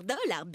Dollar, 0.00 0.46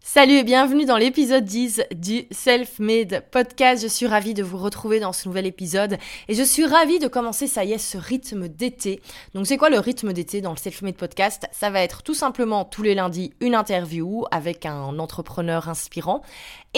Salut 0.00 0.32
et 0.32 0.42
bienvenue 0.42 0.84
dans 0.84 0.96
l'épisode 0.96 1.44
10 1.44 1.82
du 1.94 2.26
Self-Made 2.32 3.22
Podcast. 3.30 3.82
Je 3.82 3.88
suis 3.88 4.06
ravie 4.06 4.34
de 4.34 4.42
vous 4.42 4.56
retrouver 4.56 4.98
dans 4.98 5.12
ce 5.12 5.28
nouvel 5.28 5.46
épisode 5.46 5.96
et 6.26 6.34
je 6.34 6.42
suis 6.42 6.64
ravie 6.64 6.98
de 6.98 7.06
commencer, 7.06 7.46
ça 7.46 7.64
y 7.64 7.72
est, 7.72 7.78
ce 7.78 7.98
rythme 7.98 8.48
d'été. 8.48 9.00
Donc 9.34 9.46
c'est 9.46 9.56
quoi 9.56 9.70
le 9.70 9.78
rythme 9.78 10.12
d'été 10.12 10.40
dans 10.40 10.50
le 10.50 10.56
Self-Made 10.56 10.96
Podcast? 10.96 11.46
Ça 11.52 11.70
va 11.70 11.82
être 11.82 12.02
tout 12.02 12.14
simplement 12.14 12.64
tous 12.64 12.82
les 12.82 12.96
lundis 12.96 13.32
une 13.40 13.54
interview 13.54 14.24
avec 14.32 14.66
un 14.66 14.98
entrepreneur 14.98 15.68
inspirant 15.68 16.22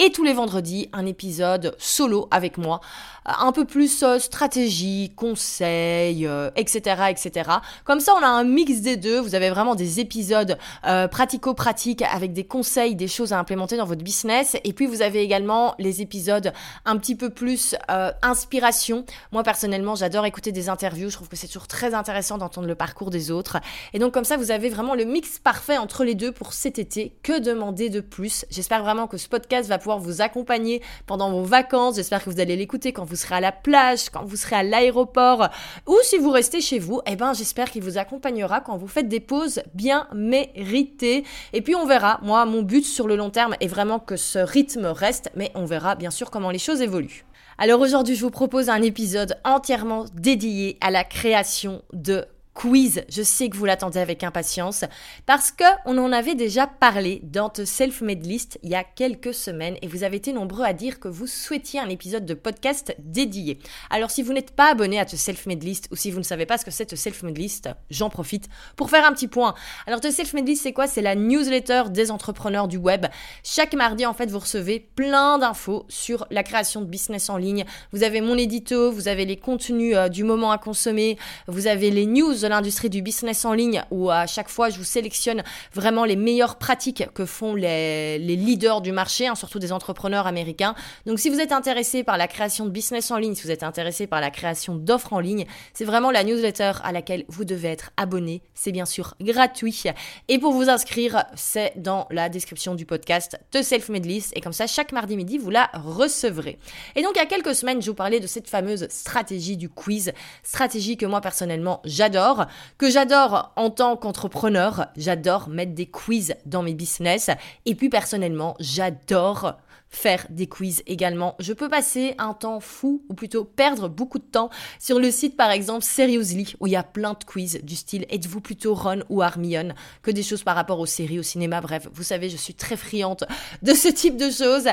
et 0.01 0.11
tous 0.11 0.23
les 0.23 0.33
vendredis 0.33 0.89
un 0.93 1.05
épisode 1.05 1.75
solo 1.77 2.27
avec 2.31 2.57
moi 2.57 2.81
un 3.25 3.51
peu 3.51 3.65
plus 3.65 4.01
euh, 4.03 4.17
stratégie, 4.19 5.13
conseil, 5.15 6.27
etc., 6.55 7.03
etc. 7.09 7.49
Comme 7.85 7.99
ça, 7.99 8.13
on 8.19 8.23
a 8.23 8.27
un 8.27 8.43
mix 8.43 8.81
des 8.81 8.97
deux. 8.97 9.19
Vous 9.19 9.35
avez 9.35 9.49
vraiment 9.49 9.75
des 9.75 9.99
épisodes 9.99 10.57
euh, 10.87 11.07
pratico-pratiques 11.07 12.01
avec 12.01 12.33
des 12.33 12.43
conseils, 12.43 12.95
des 12.95 13.07
choses 13.07 13.31
à 13.33 13.39
implémenter 13.39 13.77
dans 13.77 13.85
votre 13.85 14.03
business. 14.03 14.57
Et 14.63 14.73
puis, 14.73 14.87
vous 14.87 15.01
avez 15.01 15.21
également 15.21 15.75
les 15.77 16.01
épisodes 16.01 16.51
un 16.85 16.97
petit 16.97 17.15
peu 17.15 17.29
plus 17.29 17.75
euh, 17.91 18.11
inspiration. 18.23 19.05
Moi, 19.31 19.43
personnellement, 19.43 19.95
j'adore 19.95 20.25
écouter 20.25 20.51
des 20.51 20.69
interviews. 20.69 21.09
Je 21.09 21.15
trouve 21.15 21.29
que 21.29 21.35
c'est 21.35 21.47
toujours 21.47 21.67
très 21.67 21.93
intéressant 21.93 22.37
d'entendre 22.37 22.67
le 22.67 22.75
parcours 22.75 23.11
des 23.11 23.29
autres. 23.29 23.57
Et 23.93 23.99
donc, 23.99 24.13
comme 24.13 24.25
ça, 24.25 24.37
vous 24.37 24.49
avez 24.51 24.69
vraiment 24.69 24.95
le 24.95 25.05
mix 25.05 25.37
parfait 25.37 25.77
entre 25.77 26.03
les 26.03 26.15
deux 26.15 26.31
pour 26.31 26.53
cet 26.53 26.79
été. 26.79 27.13
Que 27.21 27.39
demander 27.39 27.89
de 27.89 28.01
plus? 28.01 28.45
J'espère 28.49 28.83
vraiment 28.83 29.05
que 29.05 29.17
ce 29.17 29.27
podcast 29.27 29.69
va 29.69 29.77
pouvoir 29.77 29.90
vous 29.99 30.21
accompagner 30.21 30.81
pendant 31.05 31.31
vos 31.31 31.43
vacances. 31.43 31.95
J'espère 31.95 32.23
que 32.23 32.29
vous 32.29 32.39
allez 32.39 32.55
l'écouter 32.55 32.93
quand 32.93 33.05
vous 33.05 33.15
serez 33.15 33.35
à 33.35 33.39
la 33.39 33.51
plage, 33.51 34.09
quand 34.09 34.23
vous 34.23 34.35
serez 34.35 34.55
à 34.55 34.63
l'aéroport 34.63 35.49
ou 35.87 35.97
si 36.03 36.17
vous 36.17 36.31
restez 36.31 36.61
chez 36.61 36.79
vous, 36.79 37.01
eh 37.05 37.15
ben 37.15 37.33
j'espère 37.33 37.71
qu'il 37.71 37.83
vous 37.83 37.97
accompagnera 37.97 38.61
quand 38.61 38.77
vous 38.77 38.87
faites 38.87 39.07
des 39.07 39.19
pauses 39.19 39.61
bien 39.73 40.07
méritées. 40.13 41.23
Et 41.53 41.61
puis 41.61 41.75
on 41.75 41.85
verra. 41.85 42.19
Moi, 42.21 42.45
mon 42.45 42.61
but 42.61 42.85
sur 42.85 43.07
le 43.07 43.15
long 43.15 43.29
terme 43.29 43.55
est 43.59 43.67
vraiment 43.67 43.99
que 43.99 44.15
ce 44.15 44.39
rythme 44.39 44.85
reste, 44.85 45.31
mais 45.35 45.51
on 45.55 45.65
verra 45.65 45.95
bien 45.95 46.11
sûr 46.11 46.31
comment 46.31 46.51
les 46.51 46.59
choses 46.59 46.81
évoluent. 46.81 47.25
Alors 47.57 47.81
aujourd'hui, 47.81 48.15
je 48.15 48.21
vous 48.21 48.31
propose 48.31 48.69
un 48.69 48.81
épisode 48.81 49.37
entièrement 49.43 50.05
dédié 50.13 50.77
à 50.81 50.89
la 50.89 51.03
création 51.03 51.83
de 51.93 52.25
quiz. 52.53 53.03
Je 53.09 53.21
sais 53.21 53.49
que 53.49 53.55
vous 53.55 53.65
l'attendez 53.65 53.99
avec 53.99 54.23
impatience 54.23 54.83
parce 55.25 55.51
que 55.51 55.63
on 55.85 55.97
en 55.97 56.11
avait 56.11 56.35
déjà 56.35 56.67
parlé 56.67 57.21
dans 57.23 57.49
The 57.49 57.65
Self-Made 57.65 58.25
List 58.25 58.59
il 58.63 58.69
y 58.69 58.75
a 58.75 58.83
quelques 58.83 59.33
semaines 59.33 59.77
et 59.81 59.87
vous 59.87 60.03
avez 60.03 60.17
été 60.17 60.33
nombreux 60.33 60.65
à 60.65 60.73
dire 60.73 60.99
que 60.99 61.07
vous 61.07 61.27
souhaitiez 61.27 61.79
un 61.79 61.89
épisode 61.89 62.25
de 62.25 62.33
podcast 62.33 62.95
dédié. 62.99 63.59
Alors 63.89 64.11
si 64.11 64.21
vous 64.21 64.33
n'êtes 64.33 64.51
pas 64.51 64.71
abonné 64.71 64.99
à 64.99 65.05
The 65.05 65.15
Self-Made 65.15 65.63
List 65.63 65.87
ou 65.91 65.95
si 65.95 66.11
vous 66.11 66.19
ne 66.19 66.23
savez 66.23 66.45
pas 66.45 66.57
ce 66.57 66.65
que 66.65 66.71
c'est 66.71 66.85
The 66.85 66.95
Self-Made 66.95 67.37
List, 67.37 67.69
j'en 67.89 68.09
profite 68.09 68.49
pour 68.75 68.89
faire 68.89 69.05
un 69.05 69.13
petit 69.13 69.27
point. 69.27 69.55
Alors 69.87 70.01
The 70.01 70.11
Self-Made 70.11 70.47
List 70.47 70.63
c'est 70.63 70.73
quoi? 70.73 70.87
C'est 70.87 71.01
la 71.01 71.15
newsletter 71.15 71.83
des 71.89 72.11
entrepreneurs 72.11 72.67
du 72.67 72.77
web. 72.77 73.05
Chaque 73.43 73.73
mardi 73.73 74.05
en 74.05 74.13
fait 74.13 74.29
vous 74.29 74.39
recevez 74.39 74.79
plein 74.79 75.37
d'infos 75.37 75.85
sur 75.87 76.27
la 76.29 76.43
création 76.43 76.81
de 76.81 76.85
business 76.85 77.29
en 77.29 77.37
ligne. 77.37 77.65
Vous 77.93 78.03
avez 78.03 78.19
mon 78.19 78.37
édito, 78.37 78.91
vous 78.91 79.07
avez 79.07 79.25
les 79.25 79.37
contenus 79.37 79.95
euh, 79.95 80.09
du 80.09 80.23
moment 80.23 80.51
à 80.51 80.57
consommer, 80.57 81.17
vous 81.47 81.67
avez 81.67 81.91
les 81.91 82.05
news 82.05 82.40
de 82.41 82.47
l'industrie 82.47 82.89
du 82.89 83.01
business 83.01 83.45
en 83.45 83.53
ligne 83.53 83.83
où 83.91 84.09
à 84.09 84.27
chaque 84.27 84.49
fois 84.49 84.69
je 84.69 84.77
vous 84.77 84.83
sélectionne 84.83 85.43
vraiment 85.73 86.05
les 86.05 86.15
meilleures 86.15 86.57
pratiques 86.57 87.05
que 87.13 87.25
font 87.25 87.55
les, 87.55 88.17
leaders 88.19 88.81
du 88.81 88.91
marché, 88.91 89.27
hein, 89.27 89.35
surtout 89.35 89.59
des 89.59 89.71
entrepreneurs 89.71 90.27
américains. 90.27 90.75
Donc 91.05 91.19
si 91.19 91.29
vous 91.29 91.39
êtes 91.39 91.51
intéressé 91.51 92.03
par 92.03 92.17
la 92.17 92.27
création 92.27 92.65
de 92.65 92.71
business 92.71 93.11
en 93.11 93.17
ligne, 93.17 93.35
si 93.35 93.43
vous 93.43 93.51
êtes 93.51 93.63
intéressé 93.63 94.07
par 94.07 94.21
la 94.21 94.31
création 94.31 94.75
d'offres 94.75 95.13
en 95.13 95.19
ligne, 95.19 95.45
c'est 95.73 95.85
vraiment 95.85 96.11
la 96.11 96.23
newsletter 96.23 96.73
à 96.83 96.91
laquelle 96.91 97.25
vous 97.27 97.45
devez 97.45 97.69
être 97.69 97.91
abonné. 97.97 98.41
C'est 98.53 98.71
bien 98.71 98.85
sûr 98.85 99.15
gratuit. 99.21 99.83
Et 100.27 100.39
pour 100.39 100.53
vous 100.53 100.69
inscrire, 100.69 101.25
c'est 101.35 101.73
dans 101.75 102.07
la 102.11 102.29
description 102.29 102.75
du 102.75 102.85
podcast 102.85 103.39
de 103.51 103.61
Self-Made 103.61 104.05
List. 104.05 104.33
Et 104.35 104.41
comme 104.41 104.53
ça, 104.53 104.67
chaque 104.67 104.91
mardi 104.91 105.15
midi, 105.15 105.37
vous 105.37 105.49
la 105.49 105.69
recevrez. 105.73 106.57
Et 106.95 107.03
donc, 107.03 107.11
il 107.15 107.19
y 107.19 107.21
a 107.21 107.25
quelques 107.25 107.55
semaines, 107.55 107.81
je 107.81 107.89
vous 107.89 107.95
parlais 107.95 108.19
de 108.19 108.27
cette 108.27 108.49
fameuse 108.49 108.87
stratégie 108.89 109.57
du 109.57 109.69
quiz. 109.69 110.13
Stratégie 110.43 110.97
que 110.97 111.05
moi, 111.05 111.21
personnellement, 111.21 111.81
j'adore 111.85 112.30
que 112.77 112.89
j'adore 112.89 113.51
en 113.55 113.69
tant 113.69 113.95
qu'entrepreneur. 113.95 114.87
J'adore 114.97 115.49
mettre 115.49 115.73
des 115.73 115.85
quiz 115.85 116.35
dans 116.45 116.63
mes 116.63 116.73
business. 116.73 117.29
Et 117.65 117.75
puis 117.75 117.89
personnellement, 117.89 118.55
j'adore 118.59 119.55
faire 119.91 120.25
des 120.29 120.47
quiz 120.47 120.81
également. 120.87 121.35
Je 121.39 121.53
peux 121.53 121.69
passer 121.69 122.15
un 122.17 122.33
temps 122.33 122.61
fou, 122.61 123.03
ou 123.09 123.13
plutôt 123.13 123.43
perdre 123.43 123.89
beaucoup 123.89 124.19
de 124.19 124.23
temps, 124.23 124.49
sur 124.79 124.99
le 124.99 125.11
site 125.11 125.35
par 125.35 125.51
exemple 125.51 125.83
Seriously, 125.83 126.55
où 126.59 126.67
il 126.67 126.71
y 126.71 126.75
a 126.77 126.83
plein 126.83 127.11
de 127.11 127.23
quiz 127.25 127.59
du 127.61 127.75
style 127.75 128.05
êtes-vous 128.09 128.39
plutôt 128.39 128.73
Ron 128.73 129.03
ou 129.09 129.21
Hermione, 129.21 129.75
que 130.01 130.09
des 130.09 130.23
choses 130.23 130.43
par 130.43 130.55
rapport 130.55 130.79
aux 130.79 130.85
séries, 130.85 131.19
au 131.19 131.23
cinéma, 131.23 131.59
bref, 131.61 131.89
vous 131.93 132.03
savez, 132.03 132.29
je 132.29 132.37
suis 132.37 132.53
très 132.53 132.77
friante 132.77 133.25
de 133.61 133.73
ce 133.73 133.89
type 133.89 134.15
de 134.15 134.31
choses. 134.31 134.69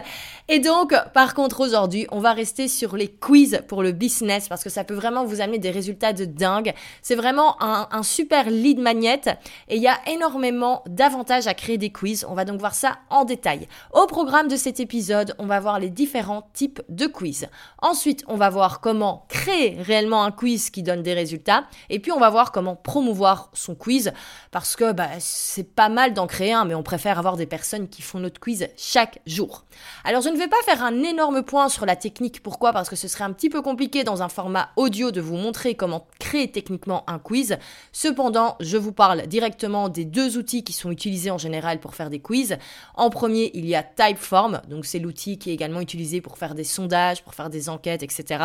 Et 0.49 0.61
donc, 0.61 0.95
par 1.13 1.35
contre, 1.35 1.61
aujourd'hui, 1.61 2.07
on 2.11 2.21
va 2.21 2.33
rester 2.33 2.69
sur 2.69 2.97
les 2.97 3.09
quiz 3.09 3.61
pour 3.67 3.83
le 3.83 3.93
business, 3.93 4.49
parce 4.49 4.63
que 4.63 4.71
ça 4.71 4.85
peut 4.85 4.95
vraiment 4.95 5.25
vous 5.25 5.41
amener 5.41 5.59
des 5.59 5.71
résultats 5.71 6.13
de 6.13 6.25
dingue. 6.25 6.73
C'est 7.03 7.17
vraiment 7.17 7.61
un, 7.63 7.89
un 7.91 8.03
super 8.05 8.49
lead 8.51 8.79
magnet, 8.79 9.23
et 9.69 9.77
il 9.77 9.83
y 9.83 9.89
a 9.89 9.99
énormément 10.07 10.85
d'avantages 10.87 11.49
à 11.49 11.55
créer 11.55 11.77
des 11.77 11.91
quiz. 11.91 12.25
On 12.29 12.35
va 12.35 12.45
donc 12.45 12.61
voir 12.61 12.75
ça 12.75 12.99
en 13.11 13.25
détail. 13.25 13.67
Au 13.93 14.07
programme 14.07 14.47
de 14.47 14.57
cet 14.57 14.79
épisode, 14.79 15.08
on 15.39 15.47
va 15.47 15.61
voir 15.61 15.79
les 15.79 15.91
différents 15.91 16.51
types 16.53 16.83
de 16.89 17.07
quiz. 17.07 17.49
Ensuite, 17.81 18.25
on 18.29 18.37
va 18.37 18.51
voir 18.51 18.81
comment 18.81 19.27
créer 19.29 19.81
réellement 19.81 20.25
un 20.25 20.31
quiz 20.31 20.71
qui 20.71 20.83
donne 20.83 21.03
des 21.03 21.15
résultats. 21.15 21.65
Et 21.91 21.99
puis, 21.99 22.13
on 22.13 22.19
va 22.19 22.31
voir 22.31 22.53
comment 22.53 22.77
promouvoir 22.77 23.51
son 23.53 23.75
quiz. 23.75 24.13
Parce 24.51 24.77
que 24.77 24.93
bah, 24.93 25.09
c'est 25.19 25.75
pas 25.75 25.89
mal 25.89 26.15
d'en 26.15 26.27
créer 26.27 26.53
un, 26.53 26.65
mais 26.65 26.75
on 26.75 26.83
préfère 26.83 27.19
avoir 27.19 27.37
des 27.37 27.47
personnes 27.47 27.89
qui 27.89 28.03
font 28.03 28.19
notre 28.19 28.41
quiz 28.41 28.69
chaque 28.77 29.21
jour. 29.27 29.65
Alors, 30.05 30.23
je 30.23 30.29
ne 30.29 30.37
vais 30.37 30.49
pas 30.49 30.63
faire 30.65 30.83
un 30.83 31.03
énorme 31.03 31.43
point 31.43 31.69
sur 31.69 31.87
la 31.87 31.97
technique. 31.97 32.43
Pourquoi? 32.43 32.73
Parce 32.73 32.89
que 32.89 32.97
ce 32.97 33.09
serait 33.09 33.25
un 33.25 33.33
petit 33.33 33.51
peu 33.51 33.63
compliqué 33.63 34.05
dans 34.05 34.23
un 34.23 34.29
format 34.29 34.71
audio 34.77 35.11
de 35.11 35.21
vous 35.21 35.37
montrer 35.37 35.75
comment 35.75 36.07
créer 36.19 36.51
techniquement 36.51 37.05
un 37.07 37.19
quiz. 37.19 37.59
Cependant, 37.93 38.57
je 38.61 38.77
vous 38.77 38.93
parle 38.93 39.27
directement 39.27 39.89
des 39.89 40.05
deux 40.05 40.37
outils 40.37 40.65
qui 40.65 40.73
sont 40.73 40.91
utilisés 40.91 41.31
en 41.31 41.39
général 41.39 41.81
pour 41.81 41.95
faire 41.95 42.11
des 42.11 42.21
quiz. 42.21 42.59
En 42.95 43.11
premier, 43.11 43.51
il 43.55 43.67
y 43.67 43.75
a 43.75 43.83
Typeform. 43.83 44.61
Donc, 44.69 44.87
c'est 44.87 44.98
l'outil 44.99 45.39
qui 45.39 45.51
est 45.51 45.55
également 45.55 45.81
utilisé 45.81 46.21
pour 46.21 46.39
faire 46.39 46.55
des 46.55 46.65
sondages, 46.65 47.23
pour 47.23 47.35
faire 47.35 47.51
des 47.51 47.69
enquêtes, 47.69 48.03
etc. 48.03 48.45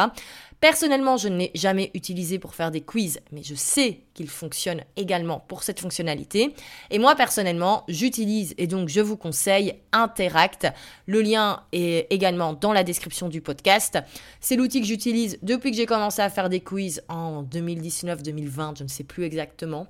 Personnellement, 0.59 1.17
je 1.17 1.27
ne 1.27 1.37
l'ai 1.37 1.51
jamais 1.55 1.91
utilisé 1.93 2.39
pour 2.39 2.55
faire 2.55 2.71
des 2.71 2.81
quiz, 2.81 3.19
mais 3.31 3.43
je 3.43 3.55
sais 3.55 3.99
qu'il 4.13 4.29
fonctionne 4.29 4.81
également 4.95 5.39
pour 5.39 5.63
cette 5.63 5.79
fonctionnalité. 5.79 6.53
Et 6.89 6.99
moi, 6.99 7.15
personnellement, 7.15 7.83
j'utilise 7.87 8.53
et 8.57 8.67
donc 8.67 8.89
je 8.89 9.01
vous 9.01 9.17
conseille 9.17 9.75
Interact. 9.91 10.67
Le 11.05 11.21
lien 11.21 11.63
est 11.71 12.11
également 12.11 12.53
dans 12.53 12.73
la 12.73 12.83
description 12.83 13.29
du 13.29 13.41
podcast. 13.41 13.99
C'est 14.39 14.55
l'outil 14.55 14.81
que 14.81 14.87
j'utilise 14.87 15.37
depuis 15.41 15.71
que 15.71 15.77
j'ai 15.77 15.85
commencé 15.85 16.21
à 16.21 16.29
faire 16.29 16.49
des 16.49 16.61
quiz 16.61 17.03
en 17.09 17.43
2019-2020, 17.43 18.77
je 18.77 18.83
ne 18.83 18.89
sais 18.89 19.03
plus 19.03 19.23
exactement 19.23 19.87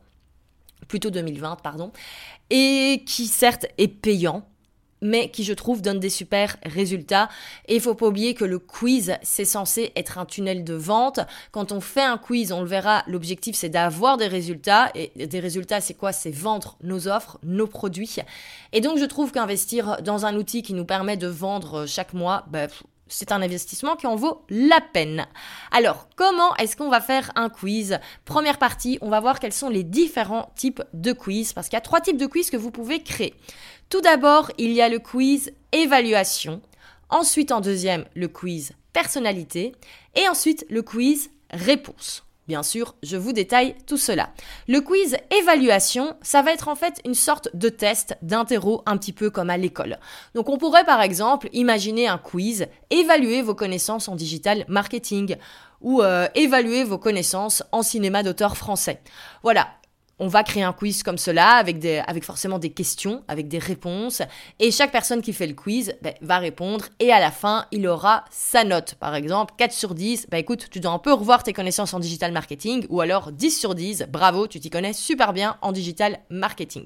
plutôt 0.88 1.10
2020, 1.10 1.58
pardon, 1.62 1.92
et 2.50 3.04
qui 3.06 3.28
certes 3.28 3.66
est 3.78 3.88
payant, 3.88 4.46
mais 5.04 5.30
qui 5.30 5.44
je 5.44 5.54
trouve 5.54 5.82
donne 5.82 6.00
des 6.00 6.10
super 6.10 6.58
résultats. 6.66 7.30
Et 7.68 7.76
il 7.76 7.82
faut 7.82 7.94
pas 7.94 8.08
oublier 8.08 8.34
que 8.34 8.46
le 8.46 8.58
quiz, 8.58 9.18
c'est 9.22 9.46
censé 9.46 9.92
être 9.96 10.18
un 10.18 10.26
tunnel 10.26 10.64
de 10.64 10.74
vente. 10.74 11.20
Quand 11.52 11.72
on 11.72 11.82
fait 11.82 12.02
un 12.02 12.18
quiz, 12.18 12.52
on 12.52 12.62
le 12.62 12.68
verra, 12.68 13.04
l'objectif 13.08 13.56
c'est 13.56 13.70
d'avoir 13.70 14.18
des 14.18 14.28
résultats. 14.28 14.92
Et 14.96 15.12
des 15.28 15.40
résultats, 15.40 15.82
c'est 15.82 15.94
quoi? 15.94 16.12
C'est 16.12 16.32
vendre 16.32 16.78
nos 16.82 17.08
offres, 17.08 17.38
nos 17.44 17.68
produits. 17.68 18.16
Et 18.72 18.82
donc 18.82 18.98
je 18.98 19.06
trouve 19.06 19.32
qu'investir 19.32 20.02
dans 20.02 20.26
un 20.26 20.36
outil 20.36 20.64
qui 20.64 20.74
nous 20.74 20.86
permet 20.86 21.18
de 21.18 21.28
vendre 21.28 21.86
chaque 21.86 22.14
mois, 22.14 22.46
bah, 22.50 22.68
c'est 23.08 23.32
un 23.32 23.42
investissement 23.42 23.96
qui 23.96 24.08
en 24.08 24.16
vaut 24.16 24.44
la 24.50 24.80
peine. 24.82 25.28
Alors, 25.72 26.08
comment 26.16 26.56
est-ce 26.56 26.76
qu'on 26.76 26.90
va 26.90 27.02
faire 27.02 27.32
un 27.36 27.50
quiz? 27.50 28.00
Première 28.26 28.58
partie, 28.58 28.98
on 29.02 29.10
va 29.10 29.20
voir 29.20 29.40
quels 29.40 29.54
sont 29.54 29.70
les 29.70 29.84
différents 29.84 30.52
types 30.56 30.82
de 30.94 31.12
quiz, 31.12 31.54
parce 31.54 31.68
qu'il 31.68 31.76
y 31.76 31.78
a 31.78 31.82
trois 31.82 32.02
types 32.02 32.18
de 32.18 32.26
quiz 32.26 32.50
que 32.50 32.58
vous 32.58 32.72
pouvez 32.72 33.04
créer. 33.04 33.36
Tout 33.90 34.02
d'abord, 34.02 34.52
il 34.58 34.72
y 34.72 34.82
a 34.82 34.90
le 34.90 35.00
quiz 35.00 35.52
évaluation, 35.72 36.62
ensuite 37.10 37.52
en 37.52 37.62
deuxième, 37.62 38.06
le 38.16 38.28
quiz 38.28 38.74
personnalité, 38.94 39.74
et 40.16 40.28
ensuite 40.30 40.66
le 40.70 40.84
quiz 40.84 41.32
réponse. 41.50 42.24
Bien 42.48 42.62
sûr, 42.62 42.96
je 43.04 43.16
vous 43.16 43.32
détaille 43.32 43.74
tout 43.88 43.98
cela. 43.98 44.30
Le 44.68 44.82
quiz 44.82 45.16
évaluation, 45.32 46.16
ça 46.22 46.42
va 46.42 46.52
être 46.52 46.68
en 46.68 46.76
fait 46.76 47.00
une 47.06 47.14
sorte 47.14 47.48
de 47.54 47.70
test, 47.70 48.18
d'interro, 48.22 48.84
un 48.86 48.98
petit 48.98 49.14
peu 49.14 49.30
comme 49.30 49.50
à 49.50 49.56
l'école. 49.56 49.98
Donc 50.36 50.50
on 50.50 50.58
pourrait 50.58 50.84
par 50.84 51.02
exemple 51.02 51.48
imaginer 51.54 52.08
un 52.08 52.18
quiz, 52.18 52.68
évaluer 52.90 53.42
vos 53.42 53.56
connaissances 53.56 54.10
en 54.10 54.16
digital 54.16 54.66
marketing 54.68 55.38
ou 55.80 56.02
euh, 56.02 56.28
évaluer 56.36 56.84
vos 56.84 56.98
connaissances 56.98 57.64
en 57.72 57.82
cinéma 57.82 58.24
d'auteur 58.24 58.58
français. 58.58 59.00
Voilà, 59.42 59.70
on 60.24 60.28
va 60.28 60.44
créer 60.44 60.64
un 60.64 60.72
quiz 60.72 61.04
comme 61.04 61.18
cela, 61.18 61.56
avec, 61.56 62.24
forcément 62.24 62.58
des 62.58 62.70
questions, 62.70 63.26
avec 63.28 63.50
des 63.50 63.58
réponses. 63.58 64.22
Et 64.58 64.72
chaque 64.72 64.94
personne 64.94 65.22
qui 65.22 65.34
fait 65.34 65.48
le 65.48 65.54
quiz 65.54 65.96
ben, 66.02 66.14
va 66.22 66.38
répondre. 66.38 66.86
Et 67.02 67.12
à 67.12 67.20
la 67.20 67.30
fin, 67.30 67.66
il 67.74 67.86
aura 67.86 68.24
sa 68.32 68.64
note. 68.64 68.96
Par 68.96 69.16
exemple, 69.16 69.54
4 69.58 69.74
sur 69.74 69.94
10, 69.94 70.28
bah 70.32 70.40
écoute, 70.40 70.68
tu 70.72 70.80
dois 70.80 70.92
un 70.92 71.00
peu 71.00 71.12
revoir 71.12 71.44
tes 71.44 71.52
connaissances 71.52 71.94
en 71.94 72.00
digital 72.00 72.32
marketing. 72.32 72.86
Ou 72.90 73.02
alors 73.02 73.34
10 73.34 73.52
sur 73.52 73.76
10, 73.76 74.06
bravo, 74.10 74.48
tu 74.48 74.62
t'y 74.62 74.70
connais 74.70 74.94
super 74.94 75.34
bien 75.34 75.58
en 75.62 75.74
digital 75.74 76.20
marketing. 76.30 76.86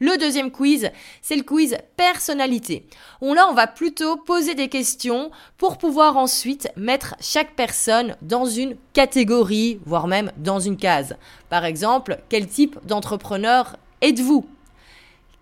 Le 0.00 0.16
deuxième 0.18 0.50
quiz, 0.50 0.90
c'est 1.22 1.36
le 1.36 1.42
quiz 1.42 1.76
personnalité. 1.96 2.86
On, 3.20 3.34
là, 3.34 3.46
on 3.48 3.54
va 3.54 3.66
plutôt 3.66 4.16
poser 4.16 4.54
des 4.54 4.68
questions 4.68 5.30
pour 5.56 5.78
pouvoir 5.78 6.16
ensuite 6.16 6.68
mettre 6.76 7.14
chaque 7.20 7.54
personne 7.54 8.16
dans 8.22 8.46
une 8.46 8.76
catégorie, 8.92 9.80
voire 9.86 10.06
même 10.06 10.32
dans 10.36 10.60
une 10.60 10.76
case. 10.76 11.16
Par 11.48 11.64
exemple, 11.64 12.18
quel 12.28 12.48
type 12.48 12.78
d'entrepreneur 12.84 13.76
êtes-vous? 14.00 14.46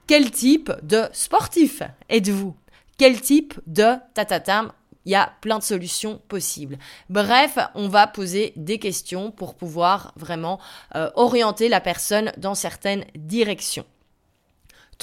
Quel 0.06 0.30
type 0.30 0.72
de 0.82 1.04
sportif 1.12 1.82
êtes-vous? 2.08 2.54
Quel 2.98 3.20
type 3.20 3.54
de 3.66 3.94
tatatam 4.14 4.72
il 5.04 5.12
y 5.12 5.14
a 5.16 5.32
plein 5.40 5.58
de 5.58 5.64
solutions 5.64 6.20
possibles. 6.28 6.78
Bref, 7.10 7.58
on 7.74 7.88
va 7.88 8.06
poser 8.06 8.52
des 8.56 8.78
questions 8.78 9.30
pour 9.30 9.54
pouvoir 9.54 10.12
vraiment 10.16 10.60
euh, 10.94 11.10
orienter 11.16 11.68
la 11.68 11.80
personne 11.80 12.32
dans 12.36 12.54
certaines 12.54 13.04
directions. 13.16 13.84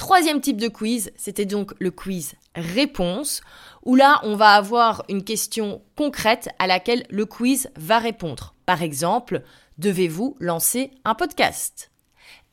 Troisième 0.00 0.40
type 0.40 0.56
de 0.56 0.68
quiz, 0.68 1.12
c'était 1.14 1.44
donc 1.44 1.74
le 1.78 1.90
quiz 1.90 2.32
réponse, 2.54 3.42
où 3.84 3.96
là, 3.96 4.18
on 4.22 4.34
va 4.34 4.52
avoir 4.52 5.02
une 5.10 5.24
question 5.24 5.82
concrète 5.94 6.48
à 6.58 6.66
laquelle 6.66 7.04
le 7.10 7.26
quiz 7.26 7.68
va 7.76 7.98
répondre. 7.98 8.54
Par 8.64 8.82
exemple, 8.82 9.42
devez-vous 9.76 10.38
lancer 10.40 10.90
un 11.04 11.14
podcast? 11.14 11.90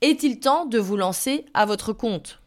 Est-il 0.02 0.42
temps 0.42 0.66
de 0.66 0.78
vous 0.78 0.98
lancer 0.98 1.46
à 1.54 1.66
votre 1.66 1.94
compte? 1.94 2.42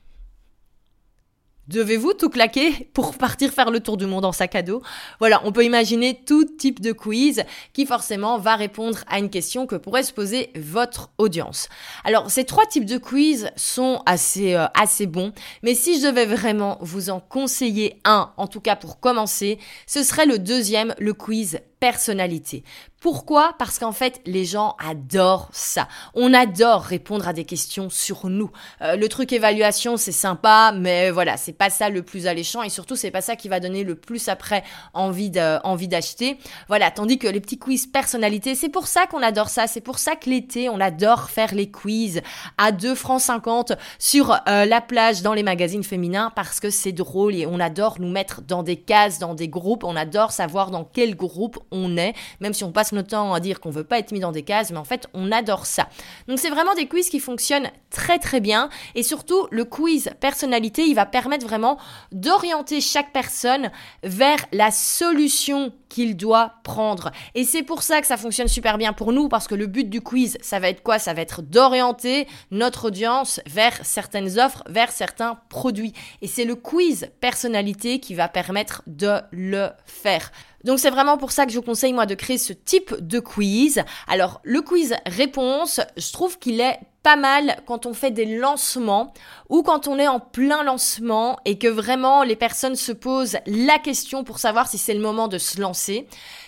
Devez-vous 1.70 2.14
tout 2.14 2.30
claquer 2.30 2.90
pour 2.94 3.16
partir 3.16 3.52
faire 3.52 3.70
le 3.70 3.78
tour 3.78 3.96
du 3.96 4.04
monde 4.04 4.24
en 4.24 4.32
sac 4.32 4.56
à 4.56 4.62
dos? 4.62 4.82
Voilà, 5.20 5.40
on 5.44 5.52
peut 5.52 5.64
imaginer 5.64 6.18
tout 6.26 6.44
type 6.44 6.80
de 6.80 6.90
quiz 6.90 7.44
qui 7.72 7.86
forcément 7.86 8.38
va 8.38 8.56
répondre 8.56 8.98
à 9.06 9.20
une 9.20 9.30
question 9.30 9.68
que 9.68 9.76
pourrait 9.76 10.02
se 10.02 10.12
poser 10.12 10.50
votre 10.56 11.10
audience. 11.16 11.68
Alors, 12.02 12.28
ces 12.28 12.42
trois 12.42 12.66
types 12.66 12.86
de 12.86 12.98
quiz 12.98 13.52
sont 13.54 14.02
assez, 14.04 14.54
euh, 14.54 14.66
assez 14.74 15.06
bons, 15.06 15.32
mais 15.62 15.76
si 15.76 16.00
je 16.00 16.08
devais 16.08 16.26
vraiment 16.26 16.76
vous 16.80 17.08
en 17.08 17.20
conseiller 17.20 18.00
un, 18.04 18.32
en 18.36 18.48
tout 18.48 18.60
cas 18.60 18.74
pour 18.74 18.98
commencer, 18.98 19.60
ce 19.86 20.02
serait 20.02 20.26
le 20.26 20.40
deuxième, 20.40 20.96
le 20.98 21.14
quiz 21.14 21.60
personnalité. 21.80 22.62
Pourquoi? 23.00 23.54
Parce 23.58 23.78
qu'en 23.78 23.92
fait, 23.92 24.20
les 24.26 24.44
gens 24.44 24.76
adorent 24.78 25.48
ça. 25.52 25.88
On 26.12 26.34
adore 26.34 26.82
répondre 26.82 27.26
à 27.26 27.32
des 27.32 27.46
questions 27.46 27.88
sur 27.88 28.28
nous. 28.28 28.50
Euh, 28.82 28.94
le 28.96 29.08
truc 29.08 29.32
évaluation, 29.32 29.96
c'est 29.96 30.12
sympa, 30.12 30.74
mais 30.76 31.10
voilà, 31.10 31.38
c'est 31.38 31.54
pas 31.54 31.70
ça 31.70 31.88
le 31.88 32.02
plus 32.02 32.26
alléchant 32.26 32.62
et 32.62 32.68
surtout, 32.68 32.96
c'est 32.96 33.10
pas 33.10 33.22
ça 33.22 33.36
qui 33.36 33.48
va 33.48 33.58
donner 33.58 33.84
le 33.84 33.94
plus 33.94 34.28
après 34.28 34.62
envie 34.92 35.30
d'acheter. 35.30 36.38
Voilà, 36.68 36.90
tandis 36.90 37.18
que 37.18 37.26
les 37.26 37.40
petits 37.40 37.58
quiz 37.58 37.86
personnalité, 37.86 38.54
c'est 38.54 38.68
pour 38.68 38.86
ça 38.86 39.06
qu'on 39.06 39.22
adore 39.22 39.48
ça. 39.48 39.66
C'est 39.66 39.80
pour 39.80 39.98
ça 39.98 40.14
que 40.14 40.28
l'été, 40.28 40.68
on 40.68 40.78
adore 40.78 41.30
faire 41.30 41.54
les 41.54 41.70
quiz 41.70 42.20
à 42.58 42.70
2 42.70 42.94
francs 42.94 43.22
50 43.22 43.72
sur 43.98 44.32
euh, 44.46 44.66
la 44.66 44.82
plage 44.82 45.22
dans 45.22 45.32
les 45.32 45.42
magazines 45.42 45.84
féminins 45.84 46.32
parce 46.36 46.60
que 46.60 46.68
c'est 46.68 46.92
drôle 46.92 47.34
et 47.34 47.46
on 47.46 47.60
adore 47.60 47.98
nous 47.98 48.10
mettre 48.10 48.42
dans 48.42 48.62
des 48.62 48.76
cases, 48.76 49.18
dans 49.18 49.34
des 49.34 49.48
groupes. 49.48 49.84
On 49.84 49.96
adore 49.96 50.32
savoir 50.32 50.70
dans 50.70 50.84
quel 50.84 51.16
groupe 51.16 51.58
on 51.70 51.96
est, 51.96 52.14
même 52.40 52.52
si 52.52 52.64
on 52.64 52.72
passe 52.72 52.92
notre 52.92 53.08
temps 53.08 53.34
à 53.34 53.40
dire 53.40 53.60
qu'on 53.60 53.70
veut 53.70 53.84
pas 53.84 53.98
être 53.98 54.12
mis 54.12 54.20
dans 54.20 54.32
des 54.32 54.42
cases, 54.42 54.70
mais 54.70 54.78
en 54.78 54.84
fait, 54.84 55.06
on 55.14 55.32
adore 55.32 55.66
ça. 55.66 55.88
Donc 56.28 56.38
c'est 56.38 56.50
vraiment 56.50 56.74
des 56.74 56.86
quiz 56.86 57.08
qui 57.08 57.20
fonctionnent 57.20 57.70
très 57.90 58.18
très 58.18 58.40
bien 58.40 58.68
et 58.94 59.02
surtout 59.02 59.46
le 59.50 59.64
quiz 59.64 60.10
personnalité, 60.20 60.82
il 60.84 60.94
va 60.94 61.06
permettre 61.06 61.46
vraiment 61.46 61.78
d'orienter 62.12 62.80
chaque 62.80 63.12
personne 63.12 63.70
vers 64.02 64.38
la 64.52 64.70
solution 64.70 65.72
qu'il 65.90 66.16
doit 66.16 66.54
prendre. 66.64 67.10
Et 67.34 67.44
c'est 67.44 67.62
pour 67.62 67.82
ça 67.82 68.00
que 68.00 68.06
ça 68.06 68.16
fonctionne 68.16 68.48
super 68.48 68.78
bien 68.78 68.94
pour 68.94 69.12
nous 69.12 69.28
parce 69.28 69.46
que 69.46 69.54
le 69.54 69.66
but 69.66 69.90
du 69.90 70.00
quiz, 70.00 70.38
ça 70.40 70.58
va 70.58 70.70
être 70.70 70.82
quoi? 70.82 70.98
Ça 70.98 71.12
va 71.12 71.20
être 71.20 71.42
d'orienter 71.42 72.26
notre 72.50 72.86
audience 72.86 73.40
vers 73.46 73.78
certaines 73.84 74.38
offres, 74.38 74.62
vers 74.70 74.90
certains 74.90 75.38
produits. 75.50 75.92
Et 76.22 76.28
c'est 76.28 76.44
le 76.44 76.54
quiz 76.54 77.10
personnalité 77.20 78.00
qui 78.00 78.14
va 78.14 78.28
permettre 78.28 78.82
de 78.86 79.18
le 79.32 79.68
faire. 79.84 80.32
Donc 80.64 80.78
c'est 80.78 80.90
vraiment 80.90 81.16
pour 81.16 81.32
ça 81.32 81.46
que 81.46 81.52
je 81.52 81.56
vous 81.56 81.64
conseille 81.64 81.92
moi 81.92 82.06
de 82.06 82.14
créer 82.14 82.38
ce 82.38 82.52
type 82.52 82.94
de 83.00 83.18
quiz. 83.18 83.82
Alors 84.06 84.40
le 84.44 84.62
quiz 84.62 84.94
réponse, 85.06 85.80
je 85.96 86.12
trouve 86.12 86.38
qu'il 86.38 86.60
est 86.60 86.78
pas 87.02 87.16
mal 87.16 87.56
quand 87.66 87.86
on 87.86 87.94
fait 87.94 88.10
des 88.10 88.38
lancements 88.38 89.12
ou 89.48 89.62
quand 89.62 89.88
on 89.88 89.98
est 89.98 90.08
en 90.08 90.20
plein 90.20 90.62
lancement 90.62 91.38
et 91.44 91.58
que 91.58 91.68
vraiment 91.68 92.22
les 92.22 92.36
personnes 92.36 92.76
se 92.76 92.92
posent 92.92 93.38
la 93.46 93.78
question 93.78 94.22
pour 94.24 94.38
savoir 94.38 94.68
si 94.68 94.78
c'est 94.78 94.94
le 94.94 95.00
moment 95.00 95.28
de 95.28 95.38
se 95.38 95.60
lancer. 95.60 96.06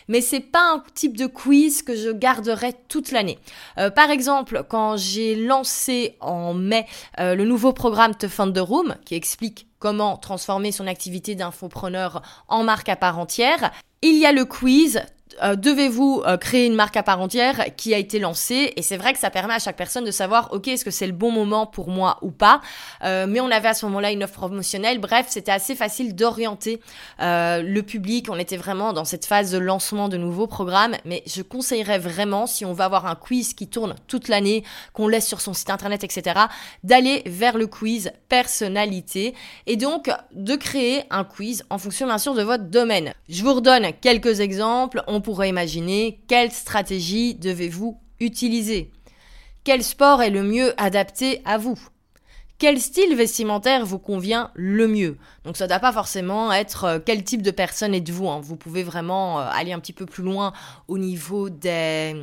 Mais 0.09 0.21
c'est 0.21 0.41
pas 0.41 0.73
un 0.75 0.83
type 0.95 1.17
de 1.17 1.27
quiz 1.27 1.83
que 1.83 1.97
je 1.97 2.11
garderai 2.11 2.75
toute 2.89 3.13
l'année. 3.13 3.39
Euh, 3.79 3.91
par 3.91 4.11
exemple, 4.11 4.65
quand 4.69 4.97
j'ai 4.97 5.37
lancé 5.37 6.17
en 6.21 6.55
mai 6.55 6.87
euh, 7.19 7.35
le 7.35 7.45
nouveau 7.45 7.73
programme 7.73 8.15
The 8.15 8.29
Fund 8.29 8.53
the 8.53 8.61
Room 8.61 8.97
qui 9.05 9.15
explique 9.15 9.69
comment 9.79 10.17
transformer 10.17 10.71
son 10.71 10.87
activité 10.87 11.35
d'infopreneur 11.35 12.23
en 12.49 12.63
marque 12.63 12.89
à 12.89 12.97
part 12.97 13.19
entière, 13.19 13.73
il 14.03 14.19
y 14.19 14.27
a 14.27 14.33
le 14.33 14.45
quiz 14.45 15.01
euh, 15.43 15.57
devez-vous 15.57 16.23
euh, 16.27 16.37
créer 16.37 16.67
une 16.67 16.75
marque 16.75 16.97
à 16.97 17.03
part 17.03 17.21
entière 17.21 17.67
qui 17.77 17.95
a 17.95 17.99
été 17.99 18.19
lancée? 18.19 18.73
Et 18.77 18.83
c'est 18.83 18.97
vrai 18.97 19.13
que 19.13 19.19
ça 19.19 19.31
permet 19.31 19.55
à 19.55 19.59
chaque 19.59 19.77
personne 19.77 20.05
de 20.05 20.11
savoir 20.11 20.53
ok 20.53 20.69
est-ce 20.69 20.85
que 20.85 20.91
c'est 20.91 21.07
le 21.07 21.13
bon 21.13 21.31
moment 21.31 21.67
pour 21.67 21.89
moi 21.89 22.19
ou 22.23 22.31
pas? 22.31 22.61
Euh, 23.05 23.27
mais 23.29 23.41
on 23.41 23.51
avait 23.51 23.69
à 23.69 23.75
ce 23.75 23.87
moment-là 23.87 24.13
une 24.13 24.25
offre 24.25 24.35
promotionnelle. 24.35 24.99
Bref 24.99 25.27
c'était 25.29 25.53
assez 25.53 25.75
facile 25.75 26.15
d'orienter 26.15 26.81
le 27.19 27.81
public. 27.81 28.29
On 28.31 28.39
était 28.39 28.57
vraiment 28.57 28.93
dans 28.93 29.05
cette 29.05 29.27
phase 29.27 29.51
de 29.53 29.59
lancement 29.59 30.09
de 30.09 30.17
nouveaux 30.17 30.47
programmes. 30.47 30.97
Mais 31.05 31.23
je 31.27 31.43
conseillerais 31.43 31.99
vraiment 31.99 32.47
si 32.47 32.65
on 32.65 32.73
va 32.73 32.85
avoir 32.85 33.07
un 33.07 33.15
quiz 33.15 33.55
qui 33.55 33.69
tourne 33.69 33.95
toute 34.07 34.29
l'année 34.29 34.65
qu'on 34.93 35.09
laisse 35.09 35.27
sur 35.27 35.41
son 35.41 35.55
site 35.55 35.71
internet 35.71 36.05
etc 36.05 36.43
d'aller 36.85 37.23
vers 37.27 37.57
le 37.57 37.67
quiz 37.67 38.13
personnalité 38.29 39.35
et 39.67 39.77
donc 39.77 40.11
de 40.33 40.57
créer 40.57 41.03
un 41.11 41.25
quiz 41.25 41.65
en 41.71 41.79
fonction 41.79 42.07
bien 42.07 42.19
sûr 42.19 42.35
de 42.35 42.43
votre 42.43 42.65
domaine. 42.65 43.13
Je 43.29 43.43
vous 43.43 43.55
redonne 43.55 43.93
quelques 44.01 44.41
exemples. 44.41 45.03
On 45.07 45.21
pourrait 45.23 45.49
imaginer 45.49 46.21
quelle 46.29 46.53
stratégie 46.53 47.35
devez-vous 47.35 47.99
utiliser 48.21 48.91
Quel 49.65 49.83
sport 49.83 50.23
est 50.23 50.31
le 50.31 50.43
mieux 50.43 50.75
adapté 50.81 51.41
à 51.45 51.59
vous? 51.59 51.79
Quel 52.59 52.81
style 52.81 53.17
vestimentaire 53.17 53.85
vous 53.85 53.99
convient 53.99 54.53
le 54.55 54.87
mieux? 54.87 55.17
Donc 55.45 55.57
ça 55.57 55.65
ne 55.65 55.69
doit 55.71 55.81
pas 55.81 55.93
forcément 55.93 56.53
être 56.53 56.85
euh, 56.85 56.99
quel 57.05 57.25
type 57.25 57.43
de 57.43 57.51
personne 57.51 57.93
êtes-vous. 57.93 58.29
Hein. 58.29 58.41
Vous 58.41 58.55
pouvez 58.55 58.85
vraiment 58.85 59.41
euh, 59.41 59.49
aller 59.51 59.73
un 59.73 59.81
petit 59.81 59.93
peu 59.93 60.07
plus 60.07 60.23
loin 60.23 60.53
au 60.87 60.97
niveau 60.97 61.51
des 61.51 62.15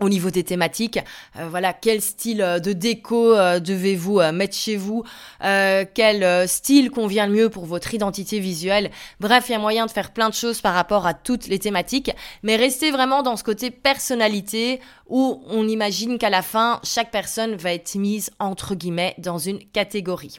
au 0.00 0.08
niveau 0.08 0.30
des 0.30 0.44
thématiques, 0.44 0.98
euh, 1.36 1.48
voilà, 1.48 1.72
quel 1.72 2.00
style 2.00 2.42
euh, 2.42 2.58
de 2.58 2.72
déco 2.72 3.34
euh, 3.34 3.60
devez-vous 3.60 4.20
mettre 4.32 4.56
chez 4.56 4.76
vous, 4.76 5.04
quel 5.40 6.48
style 6.48 6.90
convient 6.90 7.26
le 7.26 7.32
mieux 7.32 7.50
pour 7.50 7.66
votre 7.66 7.94
identité 7.94 8.38
visuelle. 8.40 8.90
Bref, 9.20 9.46
il 9.48 9.52
y 9.52 9.54
a 9.54 9.58
moyen 9.58 9.86
de 9.86 9.90
faire 9.90 10.12
plein 10.12 10.28
de 10.28 10.34
choses 10.34 10.60
par 10.60 10.74
rapport 10.74 11.06
à 11.06 11.14
toutes 11.14 11.46
les 11.46 11.58
thématiques, 11.58 12.10
mais 12.42 12.56
restez 12.56 12.90
vraiment 12.90 13.22
dans 13.22 13.36
ce 13.36 13.44
côté 13.44 13.70
personnalité 13.70 14.80
où 15.06 15.42
on 15.46 15.66
imagine 15.66 16.18
qu'à 16.18 16.30
la 16.30 16.42
fin, 16.42 16.80
chaque 16.84 17.10
personne 17.10 17.56
va 17.56 17.72
être 17.72 17.94
mise 17.94 18.30
entre 18.38 18.74
guillemets 18.74 19.14
dans 19.18 19.38
une 19.38 19.58
catégorie. 19.58 20.38